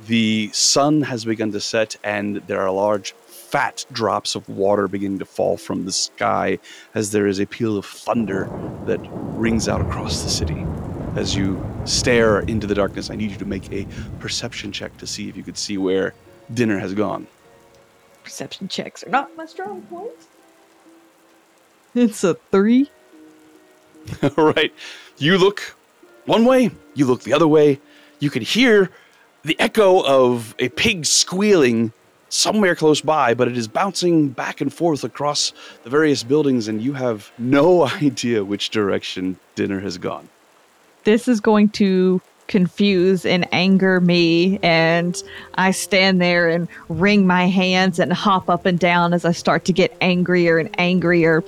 [0.04, 5.18] The sun has begun to set, and there are large, fat drops of water beginning
[5.20, 6.58] to fall from the sky
[6.94, 8.50] as there is a peal of thunder
[8.84, 10.66] that rings out across the city.
[11.14, 13.86] As you stare into the darkness, I need you to make a
[14.18, 16.12] perception check to see if you could see where
[16.52, 17.26] dinner has gone.
[18.22, 20.10] Perception checks are not my strong point.
[21.94, 22.90] It's a three.
[24.36, 24.72] All right.
[25.16, 25.74] You look
[26.26, 27.80] one way, you look the other way.
[28.18, 28.90] You can hear
[29.46, 31.92] the echo of a pig squealing
[32.28, 35.52] somewhere close by, but it is bouncing back and forth across
[35.84, 40.28] the various buildings, and you have no idea which direction dinner has gone.
[41.04, 45.22] This is going to confuse and anger me, and
[45.54, 49.64] I stand there and wring my hands and hop up and down as I start
[49.66, 51.44] to get angrier and angrier.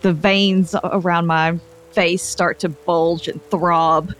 [0.00, 1.58] The veins around my
[1.92, 4.14] face start to bulge and throb,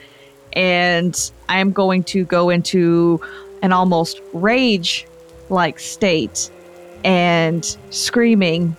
[0.54, 3.20] and I'm going to go into
[3.62, 5.06] an almost rage
[5.48, 6.50] like state
[7.04, 8.76] and screaming,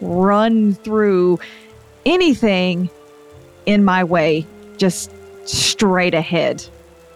[0.00, 1.38] run through
[2.06, 2.90] anything
[3.66, 5.10] in my way, just
[5.44, 6.64] straight ahead.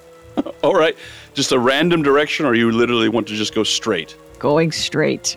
[0.62, 0.96] All right.
[1.34, 4.16] Just a random direction, or you literally want to just go straight?
[4.38, 5.36] Going straight.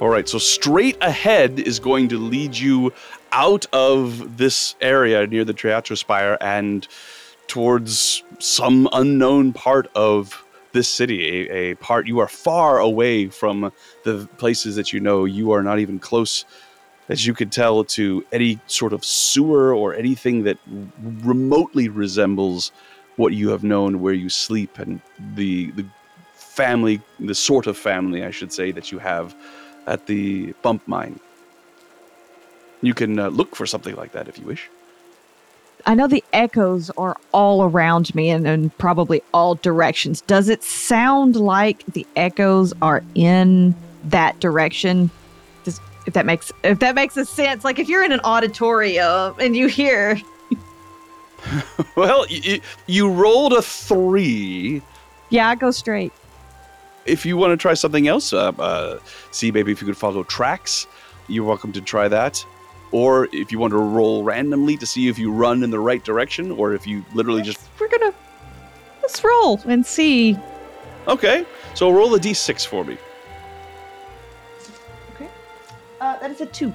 [0.00, 2.92] All right, so straight ahead is going to lead you
[3.30, 6.88] out of this area near the Teatrospire and
[7.46, 13.72] towards some unknown part of this city, a, a part you are far away from
[14.04, 15.24] the places that you know.
[15.24, 16.44] You are not even close,
[17.08, 20.58] as you could tell, to any sort of sewer or anything that
[21.22, 22.72] remotely resembles
[23.16, 25.00] what you have known where you sleep and
[25.34, 25.84] the the
[26.34, 29.34] family, the sort of family, I should say, that you have
[29.86, 31.18] at the bump mine.
[32.82, 34.68] You can uh, look for something like that if you wish.
[35.86, 40.20] I know the echoes are all around me and in probably all directions.
[40.22, 45.10] Does it sound like the echoes are in that direction?
[45.64, 49.34] Does, if that makes if that makes a sense, like if you're in an auditorium
[49.38, 50.20] and you hear,
[51.96, 54.82] Well, you, you rolled a three.
[55.30, 56.12] yeah, I go straight.
[57.04, 59.00] If you want to try something else, uh, uh,
[59.32, 60.86] see maybe if you could follow tracks,
[61.28, 62.44] you're welcome to try that.
[62.92, 66.04] Or if you want to roll randomly to see if you run in the right
[66.04, 68.12] direction, or if you literally just We're gonna
[69.00, 70.38] let's roll and see.
[71.08, 71.46] okay.
[71.74, 72.98] So roll a d6 for me.
[75.14, 75.28] Okay.
[76.00, 76.72] Uh, that is a two.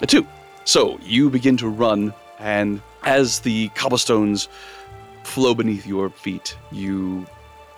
[0.00, 0.26] A two.
[0.64, 4.48] So you begin to run, and as the cobblestones
[5.24, 7.26] flow beneath your feet, you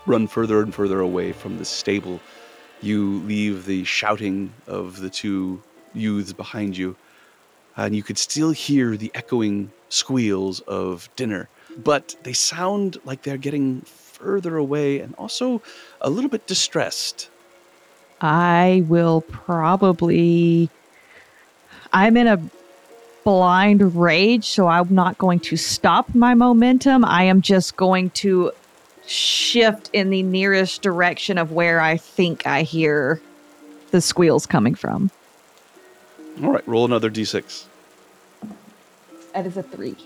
[0.07, 2.21] run further and further away from the stable.
[2.81, 5.63] You leave the shouting of the two
[5.95, 6.97] youths behind you,
[7.77, 11.49] and you could still hear the echoing squeals of dinner,
[11.83, 15.61] but they sound like they're getting further away and also
[16.01, 17.29] a little bit distressed.
[18.21, 20.71] I will probably.
[21.93, 22.41] I'm in a
[23.25, 27.05] blind rage, so I'm not going to stop my momentum.
[27.05, 28.53] I am just going to
[29.07, 33.21] shift in the nearest direction of where I think I hear
[33.91, 35.11] the squeals coming from.
[36.43, 37.65] All right, roll another d6.
[39.35, 39.97] That is a three.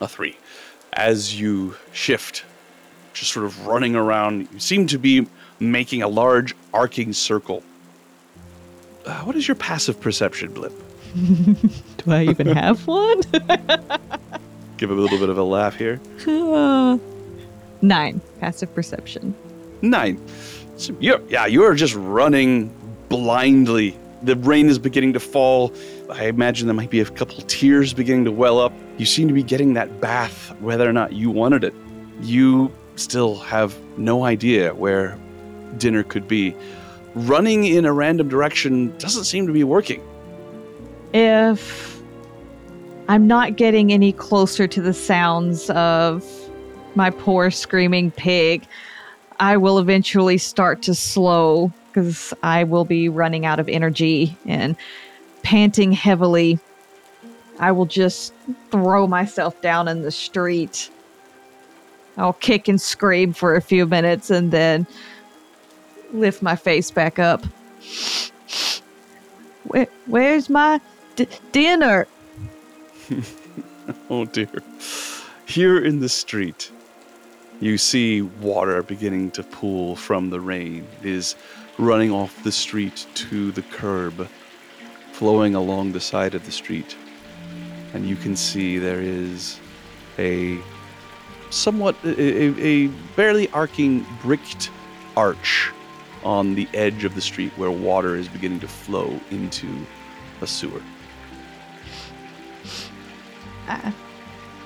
[0.00, 0.36] a three.
[0.92, 2.44] As you shift,
[3.12, 5.26] just sort of running around, you seem to be
[5.60, 7.62] making a large arcing circle.
[9.04, 10.72] Uh, what is your passive perception, Blip?
[11.14, 13.20] Do I even have one?
[14.76, 16.00] Give a little bit of a laugh here.
[17.80, 18.20] Nine.
[18.40, 19.34] Passive perception.
[19.82, 20.20] Nine.
[20.76, 22.72] So you're, yeah, you're just running
[23.08, 23.96] blindly.
[24.22, 25.72] The rain is beginning to fall.
[26.10, 28.72] I imagine there might be a couple tears beginning to well up.
[28.96, 31.74] You seem to be getting that bath whether or not you wanted it.
[32.20, 35.16] You still have no idea where
[35.76, 36.56] dinner could be.
[37.14, 40.02] Running in a random direction doesn't seem to be working.
[41.12, 42.02] If
[43.08, 46.24] I'm not getting any closer to the sounds of
[46.94, 48.66] my poor screaming pig,
[49.40, 54.76] I will eventually start to slow because I will be running out of energy and
[55.42, 56.58] panting heavily.
[57.58, 58.32] I will just
[58.70, 60.90] throw myself down in the street.
[62.16, 64.86] I'll kick and scream for a few minutes and then
[66.12, 67.44] lift my face back up.
[69.64, 70.80] Where, where's my
[71.16, 72.06] d- dinner?
[74.10, 74.50] oh dear.
[75.46, 76.70] Here in the street,
[77.60, 80.86] you see water beginning to pool from the rain.
[81.00, 81.36] It is
[81.78, 84.28] running off the street to the curb,
[85.12, 86.96] flowing along the side of the street.
[87.94, 89.58] And you can see there is
[90.18, 90.58] a
[91.50, 94.70] somewhat, a, a, barely arcing bricked
[95.16, 95.70] arch
[96.24, 99.86] on the edge of the street where water is beginning to flow into
[100.40, 100.82] a sewer.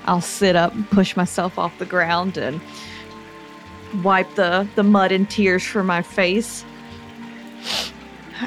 [0.05, 2.59] I'll sit up and push myself off the ground and
[4.03, 6.65] wipe the, the mud and tears from my face.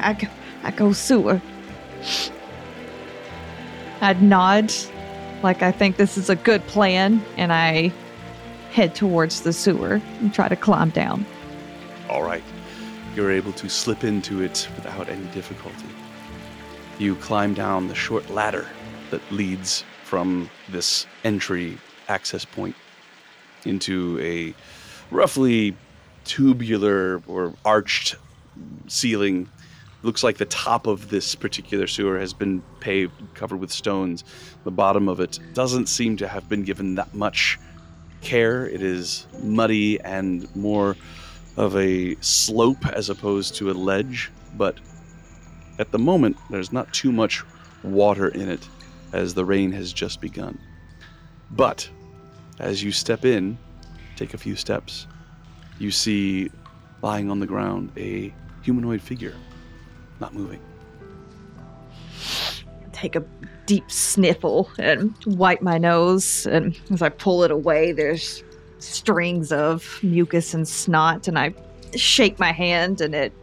[0.03, 0.27] I go,
[0.63, 1.41] I go sewer.
[4.01, 4.73] I'd nod
[5.43, 7.91] like I think this is a good plan, and I
[8.71, 11.25] head towards the sewer and try to climb down.
[12.09, 12.43] All right.
[13.15, 15.87] You're able to slip into it without any difficulty.
[16.99, 18.67] You climb down the short ladder
[19.09, 21.77] that leads from this entry
[22.07, 22.75] access point
[23.65, 24.53] into a
[25.09, 25.75] roughly
[26.25, 28.15] tubular or arched
[28.87, 29.49] ceiling.
[30.07, 34.23] Looks like the top of this particular sewer has been paved, covered with stones.
[34.63, 37.59] The bottom of it doesn't seem to have been given that much
[38.21, 38.65] care.
[38.69, 40.95] It is muddy and more
[41.57, 44.77] of a slope as opposed to a ledge, but
[45.77, 47.43] at the moment, there's not too much
[47.83, 48.65] water in it
[49.11, 50.57] as the rain has just begun.
[51.51, 51.89] But
[52.59, 53.57] as you step in,
[54.15, 55.05] take a few steps,
[55.79, 56.49] you see
[57.01, 59.35] lying on the ground a humanoid figure,
[60.19, 60.59] not moving.
[62.91, 63.23] Take a
[63.65, 66.47] deep sniffle and wipe my nose.
[66.47, 68.43] And as I pull it away, there's
[68.79, 71.27] strings of mucus and snot.
[71.27, 71.53] And I
[71.95, 73.33] shake my hand and it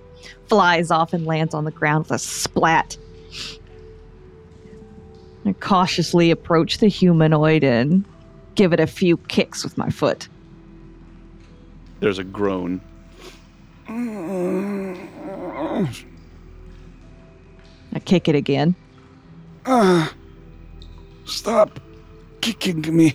[0.49, 2.97] flies off and lands on the ground with a splat.
[5.47, 8.05] I cautiously approach the humanoid and
[8.55, 10.29] give it a few kicks with my foot.
[12.01, 12.81] There's a groan.
[17.95, 18.75] I kick it again.
[19.67, 20.13] Ah,
[21.25, 21.81] stop
[22.41, 23.15] kicking me.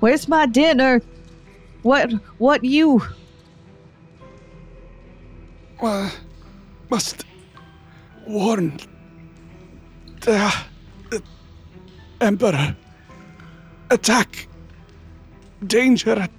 [0.00, 1.00] Where's my dinner?
[1.82, 3.02] What what you?
[5.80, 6.12] Well,
[6.90, 7.24] must
[8.26, 8.78] warn
[10.20, 10.54] the,
[11.10, 11.22] the
[12.20, 12.76] Emperor.
[13.90, 14.48] Attack.
[15.66, 16.30] Danger at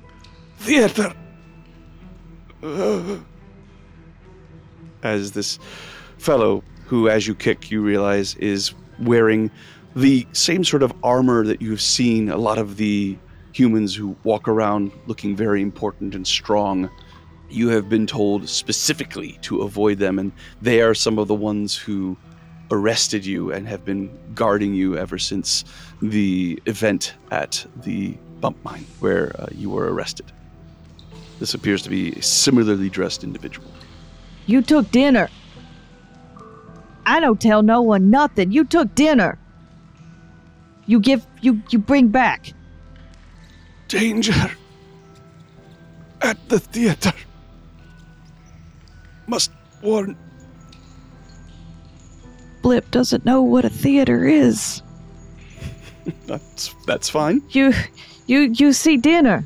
[0.60, 1.14] theater.
[2.62, 3.18] Uh,
[5.04, 5.60] as this
[6.18, 9.52] fellow, who as you kick, you realize is wearing
[9.96, 13.18] the same sort of armor that you've seen a lot of the
[13.52, 16.90] humans who walk around looking very important and strong.
[17.50, 20.32] You have been told specifically to avoid them, and
[20.62, 22.18] they are some of the ones who
[22.72, 25.64] arrested you and have been guarding you ever since
[26.02, 30.26] the event at the bump mine where uh, you were arrested.
[31.40, 33.68] This appears to be a similarly dressed individual.
[34.48, 35.30] You took dinner.
[37.06, 38.52] I don't tell no one nothing.
[38.52, 39.38] You took dinner.
[40.86, 42.54] You give you you bring back.
[43.88, 44.34] danger
[46.22, 47.14] at the theater.
[49.28, 49.52] Must
[49.82, 50.18] warn.
[52.62, 54.82] Blip doesn't know what a theater is.
[56.26, 57.42] That's that's fine.
[57.52, 57.74] You
[58.28, 59.46] you you see dinner.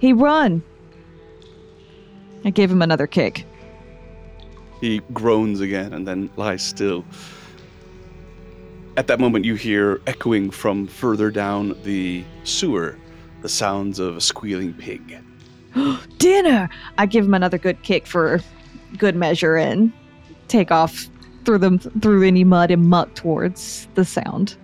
[0.00, 0.62] He run.
[2.44, 3.44] I gave him another kick.
[4.80, 7.04] He groans again and then lies still.
[8.96, 12.96] At that moment, you hear echoing from further down the sewer
[13.42, 15.18] the sounds of a squealing pig.
[16.18, 16.68] dinner.
[16.96, 18.40] I give him another good kick for
[18.96, 19.92] good measure and
[20.48, 21.08] take off
[21.44, 24.56] through them through any mud and muck towards the sound.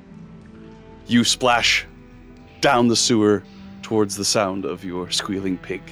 [1.06, 1.86] You splash
[2.60, 3.42] down the sewer
[3.82, 5.82] towards the sound of your squealing pig.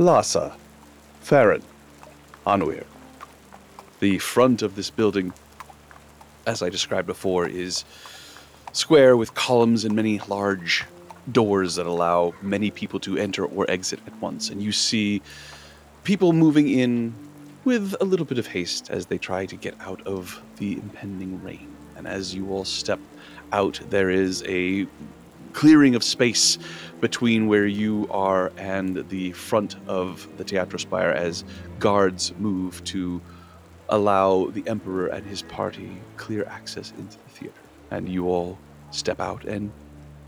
[0.00, 0.56] Lhasa,
[1.22, 1.60] Farron,
[2.46, 2.84] Anwir.
[3.98, 5.32] The front of this building,
[6.46, 7.84] as I described before, is
[8.72, 10.84] square with columns and many large
[11.32, 14.50] doors that allow many people to enter or exit at once.
[14.50, 15.20] And you see
[16.04, 17.12] people moving in
[17.64, 21.42] with a little bit of haste as they try to get out of the impending
[21.42, 21.74] rain.
[21.96, 23.00] And as you all step
[23.50, 24.86] out, there is a
[25.58, 26.56] clearing of space
[27.00, 31.42] between where you are and the front of the Teatrospire as
[31.80, 33.20] guards move to
[33.88, 37.60] allow the Emperor and his party clear access into the theater.
[37.90, 38.56] And you all
[38.92, 39.72] step out and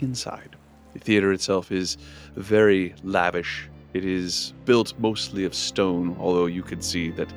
[0.01, 0.57] inside.
[0.95, 1.97] The theater itself is
[2.35, 3.69] very lavish.
[3.95, 7.33] It is built mostly of stone, although you can see that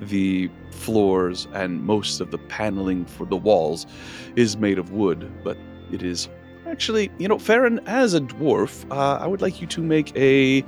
[0.00, 3.88] the floors and most of the paneling for the walls
[4.36, 5.56] is made of wood, but
[5.90, 6.28] it is
[6.66, 10.62] actually, you know, Farron, as a dwarf, uh, I would like you to make a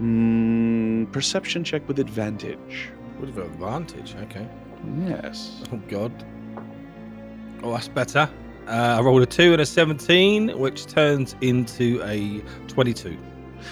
[0.00, 2.90] mm, perception check with advantage.
[3.20, 4.48] With advantage, okay.
[5.06, 5.62] Yes.
[5.72, 6.12] Oh god.
[7.62, 8.28] Oh, that's better.
[8.66, 13.16] Uh, I rolled a two and a seventeen, which turns into a twenty-two.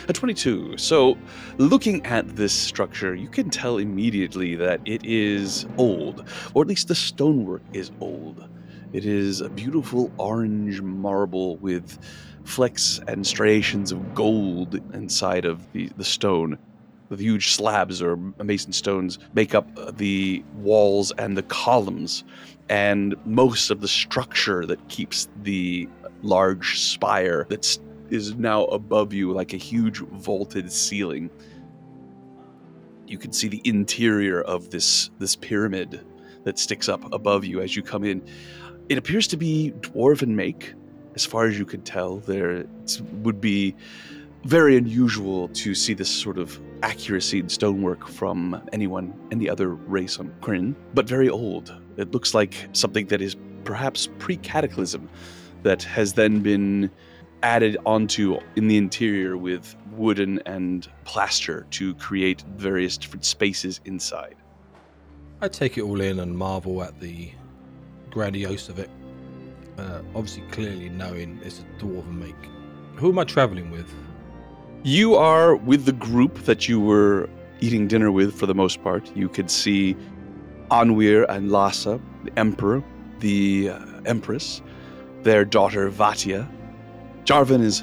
[0.09, 0.77] A 22.
[0.79, 1.19] So,
[1.59, 6.25] looking at this structure, you can tell immediately that it is old,
[6.55, 8.49] or at least the stonework is old.
[8.93, 11.99] It is a beautiful orange marble with
[12.43, 16.59] flecks and striations of gold inside of the, the stone.
[17.09, 22.25] The huge slabs or mason stones make up the walls and the columns,
[22.69, 25.89] and most of the structure that keeps the
[26.23, 27.79] large spire that's
[28.11, 31.31] now above you like a huge vaulted ceiling.
[33.07, 36.05] You can see the interior of this this pyramid
[36.45, 38.23] that sticks up above you as you come in.
[38.91, 40.75] It appears to be dwarven make,
[41.15, 42.17] as far as you can tell.
[42.17, 42.67] There
[43.23, 43.77] would be
[44.43, 50.19] very unusual to see this sort of accuracy in stonework from anyone, any other race
[50.19, 51.73] on Krynn, but very old.
[51.99, 55.09] It looks like something that is perhaps pre cataclysm
[55.63, 56.91] that has then been
[57.45, 64.35] added onto in the interior with wooden and plaster to create various different spaces inside.
[65.41, 67.31] I take it all in and marvel at the
[68.11, 68.91] grandiose of it.
[69.79, 72.35] Uh, obviously, clearly knowing it's a dwarven make.
[72.97, 73.93] Who am I traveling with?
[74.83, 77.29] You are with the group that you were
[77.61, 79.15] eating dinner with for the most part.
[79.15, 79.97] You could see
[80.71, 82.83] Anwir and Lhasa, the Emperor,
[83.21, 84.63] the uh, Empress,
[85.23, 86.49] their daughter Vatia.
[87.25, 87.83] Jarvan is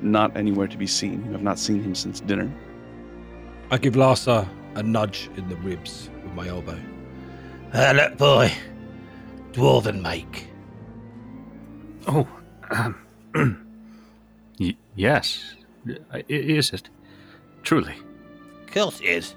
[0.00, 1.24] not anywhere to be seen.
[1.26, 2.52] You have not seen him since dinner.
[3.70, 6.78] I give Lhasa a nudge in the ribs with my elbow.
[7.72, 8.52] Uh, look, boy.
[9.52, 10.48] Dwarven make.
[12.06, 12.26] Oh,
[12.70, 12.96] um,
[14.60, 15.54] y- yes.
[16.12, 16.88] I- Is it?
[17.62, 17.94] Truly.
[18.72, 19.34] Course is.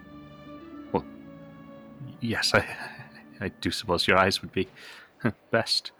[2.23, 2.63] Yes, I,
[3.39, 4.67] I do suppose your eyes would be
[5.49, 5.91] best.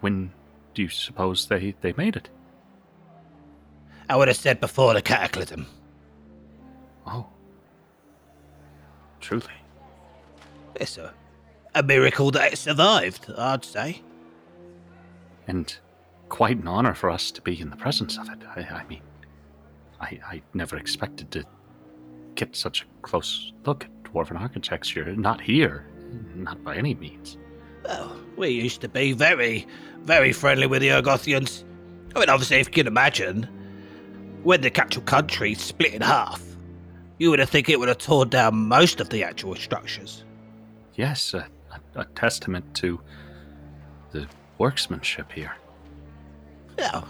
[0.00, 0.30] When
[0.74, 2.28] do you suppose they, they made it?
[4.10, 5.66] I would have said before the cataclysm.
[7.06, 7.26] Oh.
[9.20, 9.44] Truly.
[10.78, 11.14] Yes, a,
[11.78, 14.02] a miracle that it survived, I'd say.
[15.46, 15.74] And
[16.28, 18.38] quite an honor for us to be in the presence of it.
[18.56, 19.02] I, I mean,
[20.00, 21.44] I, I never expected to
[22.34, 25.04] get such a close look at dwarven architecture.
[25.16, 25.86] Not here.
[26.34, 27.38] Not by any means.
[27.84, 29.66] Well, we used to be very,
[30.02, 31.64] very friendly with the Ergothians.
[32.14, 33.48] I mean, obviously, if you can imagine,
[34.42, 36.42] when the actual country split in half,
[37.18, 40.24] you would have think it would have torn down most of the actual structures.
[40.94, 43.00] Yes, a, a, a testament to
[44.12, 44.26] the
[44.58, 45.52] workmanship here.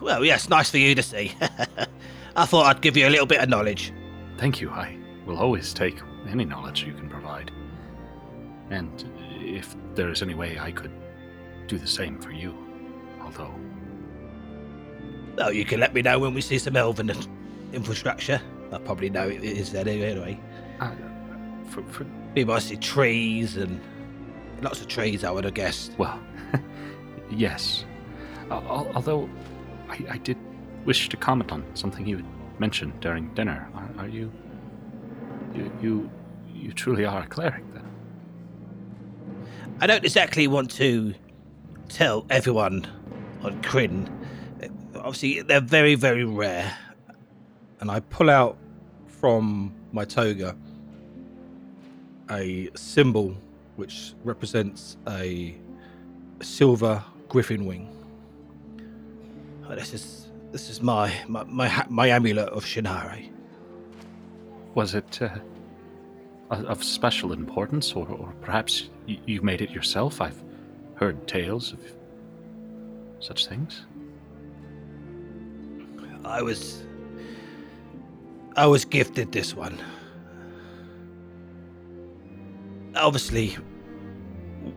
[0.01, 1.33] Well, yes, nice for you to see.
[2.37, 3.93] I thought I'd give you a little bit of knowledge.
[4.39, 4.71] Thank you.
[4.71, 4.97] I
[5.27, 7.51] will always take any knowledge you can provide.
[8.71, 9.05] And
[9.41, 10.91] if there is any way I could
[11.67, 12.55] do the same for you,
[13.23, 13.55] although
[15.37, 17.11] Well, you can let me know when we see some elven
[17.73, 18.41] infrastructure.
[18.73, 20.41] I probably know it is there anyway.
[20.81, 20.91] uh,
[21.71, 23.81] for, for We might see trees and
[24.61, 25.93] lots of trees, I would have guessed.
[25.99, 26.19] well,
[27.31, 27.85] yes.
[28.51, 29.29] Al- al- although
[29.89, 30.37] I, I did
[30.85, 32.25] wish to comment on something you
[32.59, 33.69] mentioned during dinner.
[33.75, 34.33] Are, are you,
[35.55, 36.11] you, you,
[36.55, 37.85] you truly are a cleric then?
[39.81, 41.15] I don't exactly want to
[41.89, 42.87] tell everyone
[43.43, 44.09] on Krynn.
[44.63, 46.77] Uh, obviously, they're very, very rare.
[47.81, 48.57] and I pull out
[49.07, 50.57] from my toga
[52.31, 53.37] a symbol
[53.79, 55.55] which represents a
[56.43, 57.89] silver griffin wing.
[59.69, 63.31] Oh, this is this is my my my, my amulet of Shinare.
[64.75, 65.29] Was it uh,
[66.51, 70.21] of special importance, or, or perhaps y- you made it yourself?
[70.21, 70.43] I've
[70.95, 71.81] heard tales of
[73.21, 73.87] such things.
[76.25, 76.83] I was.
[78.57, 79.79] I was gifted this one.
[82.99, 83.57] Obviously,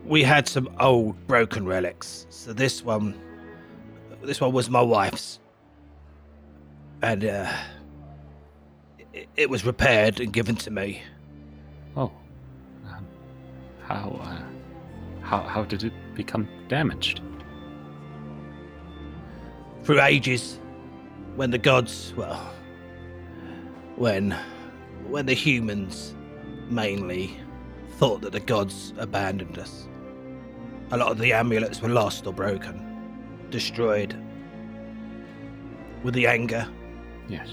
[0.06, 3.20] we had some old broken relics, so this one.
[4.24, 5.40] This one was my wife's.
[7.02, 7.52] And, uh.
[9.14, 11.02] It, it was repaired and given to me.
[11.98, 12.12] Oh,
[12.88, 13.06] um,
[13.84, 14.42] how uh,
[15.22, 17.20] how how did it become damaged?
[19.84, 20.60] through ages
[21.36, 22.54] when the gods well
[23.96, 24.36] when
[25.08, 26.14] when the humans
[26.70, 27.36] mainly
[28.02, 29.88] thought that the gods abandoned us
[30.92, 32.78] a lot of the amulets were lost or broken
[33.50, 34.14] destroyed
[36.04, 36.68] with the anger
[37.32, 37.48] Yes,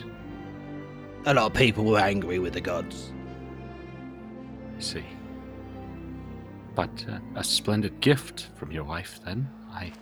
[1.27, 3.13] a lot of people were angry with the gods
[4.77, 5.05] I see.
[6.75, 9.49] But uh, a splendid gift from your wife, then.
[9.71, 9.93] I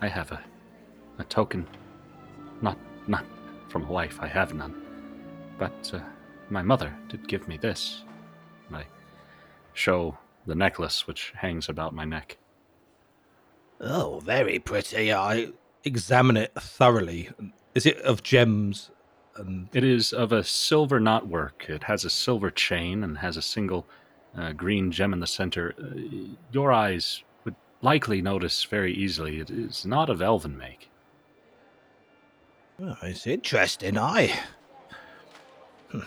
[0.00, 0.40] I have a
[1.18, 1.68] a token,
[2.62, 3.24] not not
[3.68, 4.18] from a wife.
[4.20, 4.74] I have none.
[5.58, 6.00] But uh,
[6.50, 8.02] my mother did give me this.
[8.72, 8.84] I
[9.74, 10.16] show
[10.46, 12.38] the necklace which hangs about my neck.
[13.80, 15.48] oh very pretty i
[15.84, 17.30] examine it thoroughly
[17.74, 18.90] is it of gems
[19.36, 21.68] and It is of a silver knotwork.
[21.68, 23.86] It has a silver chain and has a single
[24.36, 25.74] uh, green gem in the center.
[25.80, 30.90] Uh, your eyes would likely notice very easily it is not of elven make.
[32.80, 33.96] Oh, it's interesting.
[33.96, 34.38] I.
[35.90, 36.00] Hmm.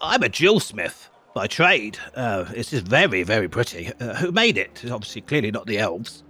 [0.00, 1.98] I'm a jewelsmith by trade.
[2.14, 3.92] Uh, this is very, very pretty.
[4.00, 4.80] Uh, who made it?
[4.82, 6.24] It's obviously clearly not the elves.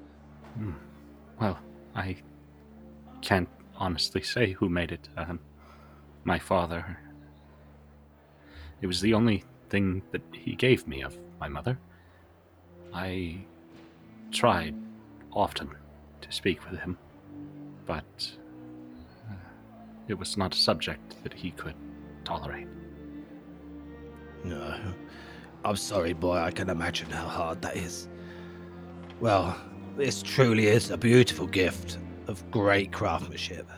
[1.40, 1.58] Well,
[1.94, 2.16] I
[3.20, 5.08] can't honestly say who made it.
[5.16, 5.40] Um,
[6.24, 6.98] my father.
[8.80, 11.78] It was the only thing that he gave me of my mother.
[12.92, 13.38] I
[14.30, 14.74] tried
[15.32, 15.70] often
[16.20, 16.98] to speak with him,
[17.86, 18.30] but
[19.30, 19.34] uh,
[20.08, 21.74] it was not a subject that he could
[22.24, 22.68] tolerate.
[24.44, 24.74] No.
[25.64, 26.36] I'm sorry, boy.
[26.36, 28.08] I can imagine how hard that is.
[29.20, 29.56] Well,
[29.96, 33.68] this truly is a beautiful gift of great craftsmanship.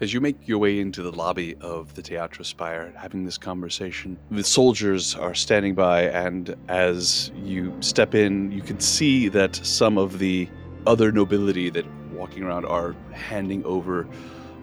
[0.00, 4.44] As you make your way into the lobby of the Teatrospire, having this conversation, the
[4.44, 10.20] soldiers are standing by, and as you step in, you can see that some of
[10.20, 10.48] the
[10.86, 14.06] other nobility that walking around are handing over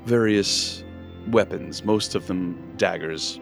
[0.05, 0.84] various
[1.27, 3.39] weapons, most of them daggers,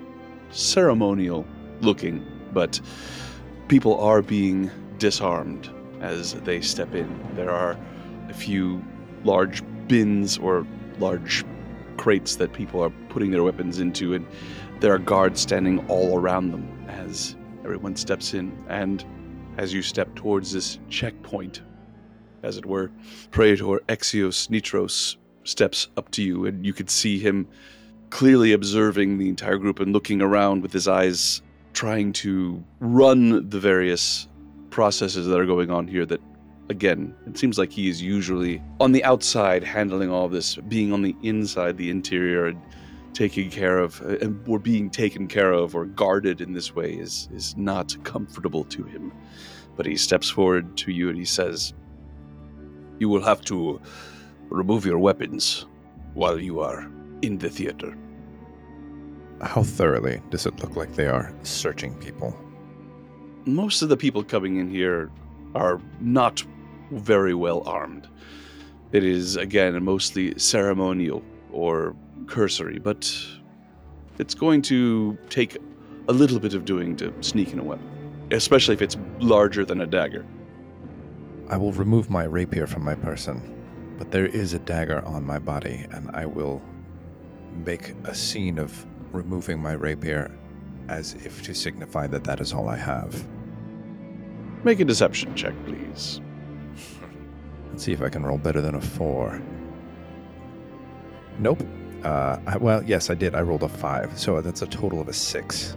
[0.51, 1.45] ceremonial
[1.81, 2.79] looking, but
[3.67, 5.69] people are being disarmed
[6.01, 7.09] as they step in.
[7.35, 7.77] There are
[8.29, 8.83] a few
[9.23, 10.65] large bins or
[10.99, 11.43] large
[11.97, 14.25] crates that people are putting their weapons into, and
[14.79, 18.51] there are guards standing all around them as everyone steps in.
[18.67, 19.03] And
[19.57, 21.61] as you step towards this checkpoint,
[22.43, 22.91] as it were,
[23.31, 27.47] Praetor Exios Nitros steps up to you, and you could see him
[28.09, 31.41] clearly observing the entire group and looking around with his eyes,
[31.73, 34.27] trying to run the various
[34.69, 36.21] processes that are going on here that
[36.69, 41.01] again, it seems like he is usually on the outside handling all this, being on
[41.01, 42.61] the inside, the interior, and
[43.13, 47.29] taking care of, and or being taken care of or guarded in this way is
[47.33, 49.11] is not comfortable to him.
[49.75, 51.73] But he steps forward to you and he says,
[52.99, 53.79] "You will have to
[54.53, 55.65] remove your weapons
[56.13, 56.87] while you are
[57.21, 57.97] in the theater."
[59.41, 62.33] How thoroughly does it look like they are searching people?
[63.45, 65.09] most of the people coming in here
[65.55, 66.43] are not
[66.91, 68.07] very well armed.
[68.91, 71.95] It is, again, mostly ceremonial or
[72.27, 73.11] cursory, but
[74.19, 75.57] it's going to take
[76.07, 77.87] a little bit of doing to sneak in a weapon,
[78.31, 80.25] especially if it's larger than a dagger.
[81.49, 83.41] I will remove my rapier from my person,
[83.97, 86.61] but there is a dagger on my body, and I will
[87.65, 90.31] make a scene of removing my rapier
[90.89, 93.25] as if to signify that that is all I have.
[94.63, 96.21] Make a deception check, please.
[97.71, 99.41] Let's see if I can roll better than a four.
[101.39, 101.63] Nope.
[102.03, 103.35] Uh, I, well, yes, I did.
[103.35, 105.75] I rolled a five, so that's a total of a six.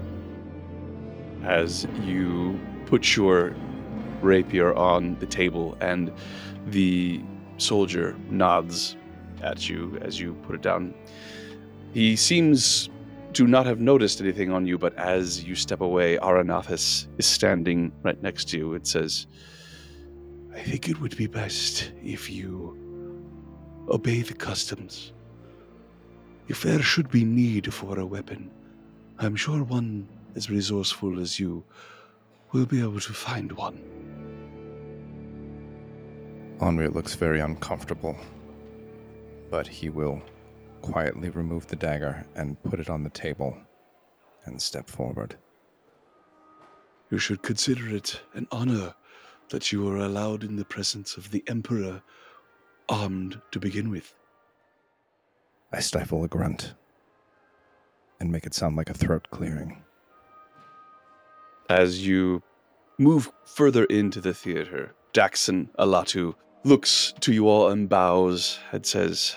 [1.44, 3.54] as you put your
[4.22, 6.12] rapier on the table and
[6.66, 7.22] the
[7.59, 8.96] soldier nods
[9.42, 10.94] at you as you put it down.
[11.94, 12.90] He seems
[13.34, 17.92] to not have noticed anything on you, but as you step away, Aranathus is standing
[18.02, 18.74] right next to you.
[18.74, 19.26] It says,
[20.54, 22.76] I think it would be best if you
[23.88, 25.12] obey the customs
[26.48, 28.50] If there should be need for a weapon,
[29.18, 31.64] I'm sure one as resourceful as you
[32.52, 33.80] will be able to find one.
[36.61, 38.16] Henri looks very uncomfortable,
[39.50, 40.22] but he will
[40.80, 43.57] quietly remove the dagger and put it on the table
[44.46, 45.36] and step forward.
[47.11, 48.94] You should consider it an honor
[49.50, 52.02] that you are allowed in the presence of the Emperor
[52.88, 54.14] armed to begin with.
[55.72, 56.74] I stifle a grunt
[58.18, 59.82] and make it sound like a throat clearing.
[61.68, 62.42] As you
[62.98, 66.34] move further into the theater, Daxon Alatu
[66.66, 69.36] looks to you all and bows and says,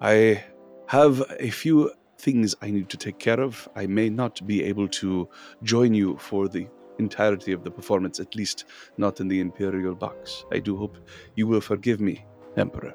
[0.00, 0.42] I
[0.86, 3.68] have a few things I need to take care of.
[3.76, 5.28] I may not be able to
[5.62, 6.66] join you for the
[6.98, 8.64] entirety of the performance, at least
[8.96, 10.46] not in the Imperial box.
[10.52, 10.96] I do hope
[11.36, 12.24] you will forgive me,
[12.56, 12.94] Emperor.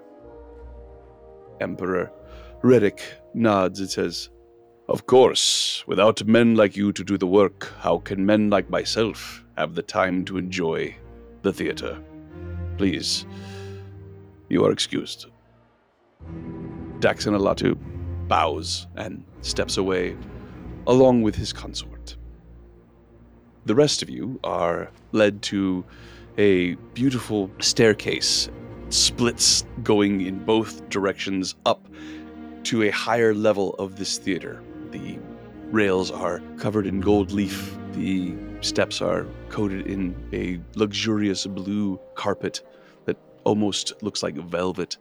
[1.61, 2.11] Emperor
[2.63, 3.03] Reddick
[3.35, 4.29] nods and says,
[4.89, 9.43] Of course, without men like you to do the work, how can men like myself
[9.57, 10.95] have the time to enjoy
[11.43, 12.01] the theater?
[12.77, 13.25] Please,
[14.49, 15.27] you are excused.
[16.99, 17.77] Daxon Alatu
[18.27, 20.15] bows and steps away,
[20.87, 22.15] along with his consort.
[23.65, 25.83] The rest of you are led to
[26.37, 28.49] a beautiful staircase,
[28.89, 31.87] splits going in both directions up
[32.63, 34.61] to a higher level of this theater.
[34.91, 35.17] The
[35.71, 42.61] rails are covered in gold leaf, the steps are coated in a luxurious blue carpet
[43.45, 44.97] almost looks like velvet.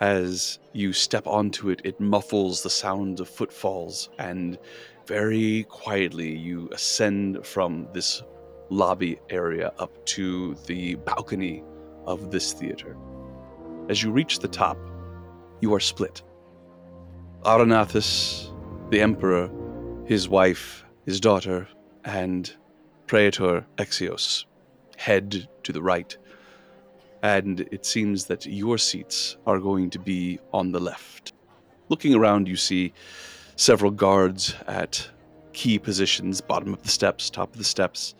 [0.00, 4.58] As you step onto it, it muffles the sound of footfalls, and
[5.06, 8.22] very quietly you ascend from this
[8.70, 11.62] lobby area up to the balcony
[12.06, 12.96] of this theater.
[13.88, 14.78] As you reach the top,
[15.60, 16.22] you are split.
[17.44, 18.52] Arenathus,
[18.90, 19.50] the Emperor,
[20.04, 21.68] his wife, his daughter,
[22.04, 22.54] and
[23.06, 24.44] Praetor Exios
[24.96, 26.16] head to the right,
[27.22, 31.32] and it seems that your seats are going to be on the left.
[31.88, 32.92] Looking around, you see
[33.56, 35.08] several guards at
[35.52, 38.14] key positions bottom of the steps, top of the steps.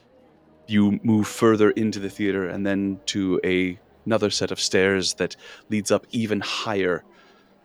[0.69, 5.37] You move further into the theater and then to a, another set of stairs that
[5.69, 7.03] leads up even higher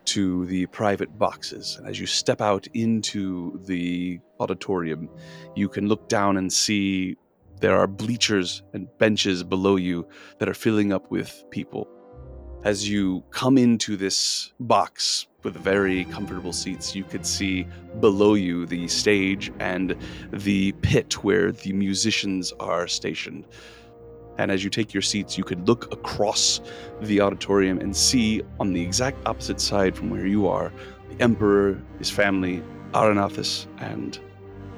[0.06, 1.76] to the private boxes.
[1.76, 5.08] And as you step out into the auditorium,
[5.54, 7.16] you can look down and see
[7.60, 10.06] there are bleachers and benches below you
[10.38, 11.88] that are filling up with people.
[12.64, 17.66] As you come into this box with very comfortable seats, you could see
[18.00, 19.96] below you the stage and
[20.32, 23.46] the pit where the musicians are stationed.
[24.38, 26.60] And as you take your seats, you could look across
[27.00, 30.72] the auditorium and see on the exact opposite side from where you are
[31.10, 34.18] the Emperor, his family, Arenathus, and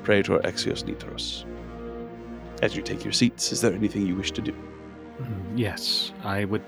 [0.05, 1.45] Praetor Exios Nitros.
[2.63, 4.53] As you take your seats, is there anything you wish to do?
[4.53, 6.63] Mm, Yes, I would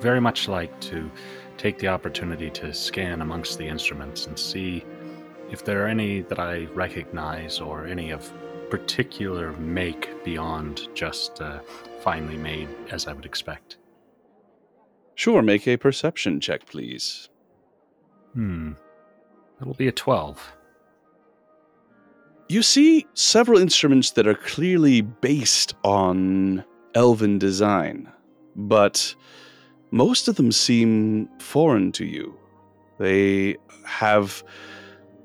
[0.00, 1.10] very much like to
[1.58, 4.84] take the opportunity to scan amongst the instruments and see
[5.50, 8.32] if there are any that I recognize or any of
[8.70, 11.60] particular make beyond just uh,
[12.02, 13.76] finely made as I would expect.
[15.16, 17.28] Sure, make a perception check, please.
[18.32, 18.72] Hmm.
[19.58, 20.56] That'll be a 12.
[22.50, 26.64] You see several instruments that are clearly based on
[26.96, 28.10] elven design,
[28.56, 29.14] but
[29.92, 32.36] most of them seem foreign to you.
[32.98, 34.42] They have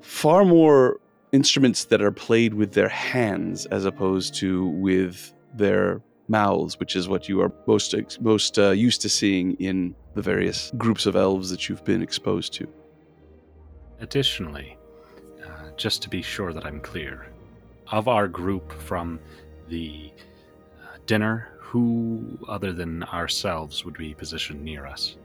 [0.01, 0.99] far more
[1.32, 7.09] instruments that are played with their hands as opposed to with their mouths, which is
[7.09, 11.49] what you are most most uh, used to seeing in the various groups of elves
[11.49, 12.67] that you've been exposed to.
[13.99, 14.78] Additionally,
[15.78, 17.28] just to be sure that I'm clear,
[17.91, 19.19] of our group from
[19.69, 20.11] the
[20.82, 25.17] uh, dinner, who other than ourselves would be positioned near us?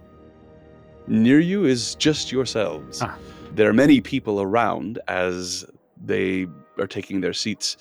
[1.07, 3.01] Near you is just yourselves.
[3.03, 3.17] Ah.
[3.55, 5.65] There are many people around as
[6.03, 6.47] they
[6.79, 7.77] are taking their seats,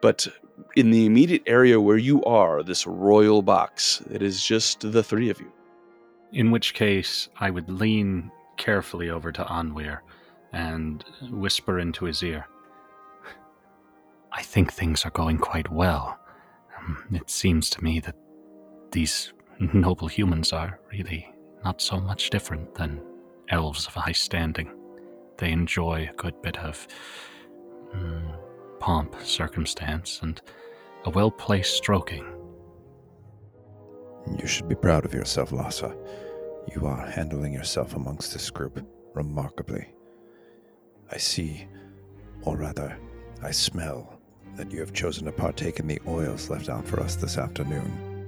[0.00, 0.26] but
[0.74, 5.30] in the immediate area where you are, this royal box, it is just the three
[5.30, 5.50] of you.
[6.32, 10.00] In which case, I would lean carefully over to Anwir
[10.52, 12.46] and whisper into his ear.
[14.32, 16.18] I think things are going quite well.
[16.78, 18.16] Um, It seems to me that
[18.92, 19.32] these
[19.72, 21.32] noble humans are really
[21.64, 23.00] not so much different than
[23.48, 24.70] elves of high standing.
[25.38, 26.86] They enjoy a good bit of
[27.94, 28.36] mm,
[28.80, 30.40] pomp, circumstance, and
[31.04, 32.26] a well placed stroking.
[34.38, 35.96] You should be proud of yourself, Lhasa.
[36.74, 38.84] You are handling yourself amongst this group
[39.14, 39.88] remarkably.
[41.10, 41.66] I see,
[42.42, 42.96] or rather,
[43.42, 44.18] I smell
[44.56, 48.26] that you have chosen to partake in the oils left out for us this afternoon.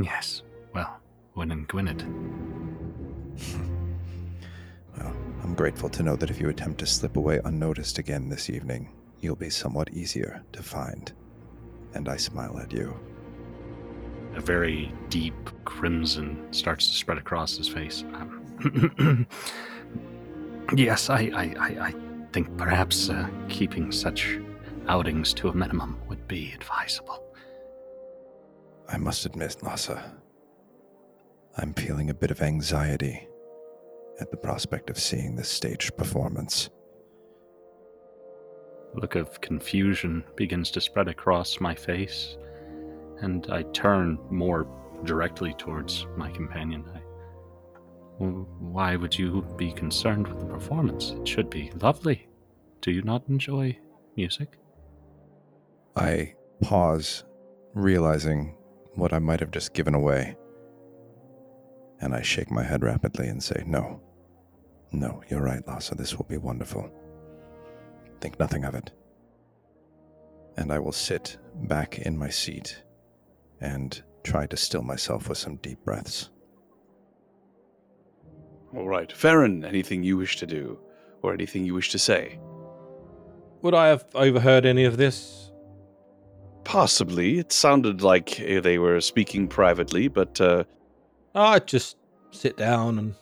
[0.00, 0.42] Yes.
[0.74, 1.00] Well,
[1.34, 2.04] Win and Gwynned.
[4.98, 8.50] Well, I'm grateful to know that if you attempt to slip away unnoticed again this
[8.50, 8.90] evening,
[9.20, 11.12] you'll be somewhat easier to find.
[11.94, 12.98] And I smile at you.
[14.34, 18.04] A very deep crimson starts to spread across his face.
[18.14, 19.26] Um,
[20.76, 21.94] yes, I, I, I, I
[22.32, 24.38] think perhaps uh, keeping such
[24.88, 27.24] outings to a minimum would be advisable.
[28.88, 30.16] I must admit, Lhasa,
[31.56, 33.28] I'm feeling a bit of anxiety
[34.20, 36.70] at the prospect of seeing this staged performance.
[38.96, 42.36] A look of confusion begins to spread across my face,
[43.20, 44.66] and I turn more
[45.04, 46.84] directly towards my companion.
[46.92, 46.99] I, "Well,
[48.20, 51.10] why would you be concerned with the performance?
[51.10, 52.28] It should be lovely.
[52.82, 53.78] Do you not enjoy
[54.14, 54.58] music?
[55.96, 57.24] I pause,
[57.74, 58.56] realizing
[58.94, 60.36] what I might have just given away.
[62.00, 64.00] And I shake my head rapidly and say, No.
[64.92, 65.94] No, you're right, Lhasa.
[65.94, 66.90] This will be wonderful.
[68.20, 68.90] Think nothing of it.
[70.56, 72.82] And I will sit back in my seat
[73.60, 76.30] and try to still myself with some deep breaths.
[78.76, 79.10] All right.
[79.10, 80.78] Farron, anything you wish to do
[81.22, 82.38] or anything you wish to say?
[83.62, 85.52] Would I have overheard any of this?
[86.64, 87.38] Possibly.
[87.38, 90.64] It sounded like eh, they were speaking privately, but uh,
[91.34, 91.96] I'd just
[92.30, 93.14] sit down and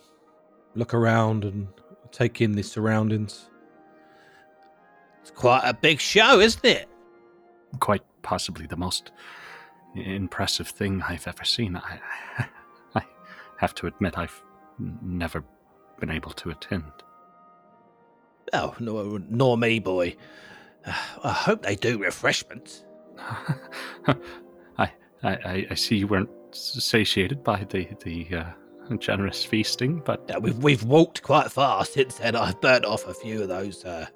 [0.74, 1.68] look around and
[2.12, 3.48] take in the surroundings.
[5.22, 6.88] It's quite a big show, isn't it?
[7.80, 9.10] Quite possibly the most
[9.94, 11.76] impressive thing I've ever seen.
[11.76, 11.98] I,
[12.94, 13.02] I
[13.56, 14.47] have to admit, I've n-
[14.78, 15.44] never
[16.00, 16.84] been able to attend.
[18.52, 20.16] Oh, no, nor me, boy.
[21.22, 22.84] I hope they do refreshments.
[24.78, 24.88] I,
[25.22, 30.56] I, I see you weren't satiated by the the uh, generous feasting, but Yeah, we've
[30.62, 32.36] we've walked quite far since then.
[32.36, 34.06] I've burnt off a few of those, uh,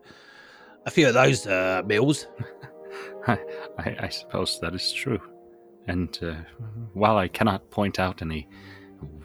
[0.86, 2.26] a few of those uh, meals.
[3.26, 3.38] I,
[3.78, 5.20] I, I suppose that is true.
[5.88, 6.34] And uh,
[6.94, 8.48] while I cannot point out any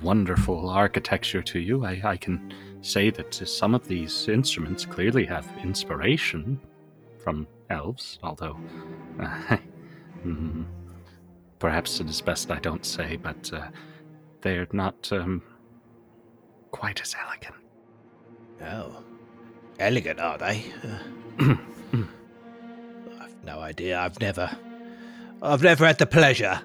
[0.01, 5.47] wonderful architecture to you, I, I can say that some of these instruments clearly have
[5.63, 6.59] inspiration
[7.17, 8.57] from elves, although
[9.19, 9.57] uh,
[11.59, 13.67] perhaps it is best I don't say, but uh,
[14.41, 15.41] they're not um,
[16.71, 17.55] quite as elegant.
[18.61, 19.03] Oh,
[19.79, 20.65] elegant, are they?
[21.39, 21.55] Uh,
[23.19, 23.99] I've no idea.
[23.99, 24.49] I've never,
[25.41, 26.61] I've never had the pleasure.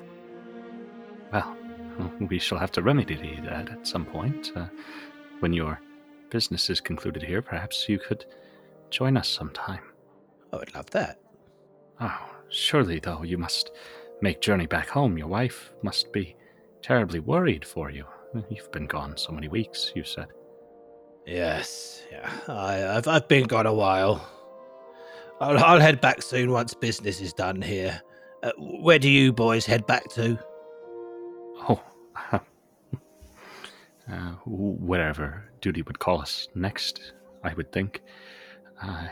[1.32, 1.56] Well,
[2.28, 4.53] we shall have to remedy that at some point.
[4.55, 4.66] Uh,
[5.40, 5.80] when your
[6.30, 8.24] business is concluded here, perhaps you could
[8.90, 9.80] join us sometime.
[10.53, 11.18] I would love that.
[12.01, 13.72] Oh, surely, though, you must
[14.20, 15.18] make journey back home.
[15.18, 16.36] Your wife must be
[16.82, 18.05] terribly worried for you.
[18.49, 20.28] You've been gone so many weeks, you said.
[21.26, 22.30] Yes, yeah.
[22.49, 24.26] I, I've I've been gone a while.
[25.40, 28.01] I'll, I'll head back soon once business is done here.
[28.43, 30.38] Uh, where do you boys head back to?
[34.12, 38.02] Uh, wherever duty would call us next, I would think.
[38.80, 39.10] I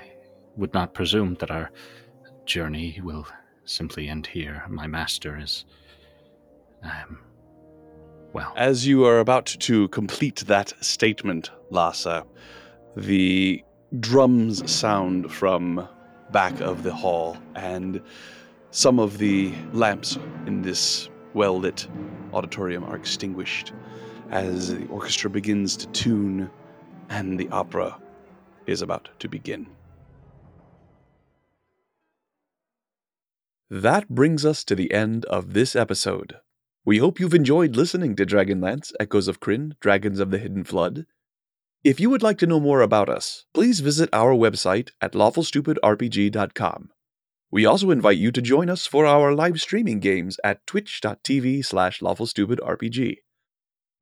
[0.57, 1.71] would not presume that our
[2.45, 3.27] journey will
[3.65, 4.63] simply end here.
[4.69, 5.65] My master is.
[6.83, 7.21] Um,
[8.33, 12.25] well, As you are about to complete that statement, Lhasa,
[12.97, 13.65] the
[13.99, 15.89] drums sound from
[16.31, 18.01] back of the hall, and
[18.71, 21.89] some of the lamps in this well lit
[22.33, 23.73] auditorium are extinguished
[24.31, 26.51] as the orchestra begins to tune
[27.09, 27.99] and the opera
[28.67, 29.67] is about to begin.
[33.69, 36.37] That brings us to the end of this episode.
[36.85, 41.07] We hope you've enjoyed listening to Dragonlance Echoes of Krynn, Dragons of the Hidden Flood.
[41.85, 46.91] If you would like to know more about us, please visit our website at lawfulstupidrpg.com.
[47.53, 52.01] We also invite you to join us for our live streaming games at twitch.tv slash
[52.01, 53.17] lawfulstupidrpg.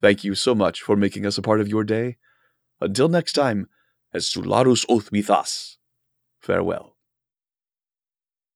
[0.01, 2.17] Thank you so much for making us a part of your day.
[2.81, 3.69] Until next time,
[4.15, 5.79] as Sularus with us.
[6.41, 6.97] Farewell.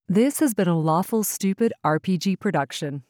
[0.09, 3.03] This has been a Lawful Stupid RPG production.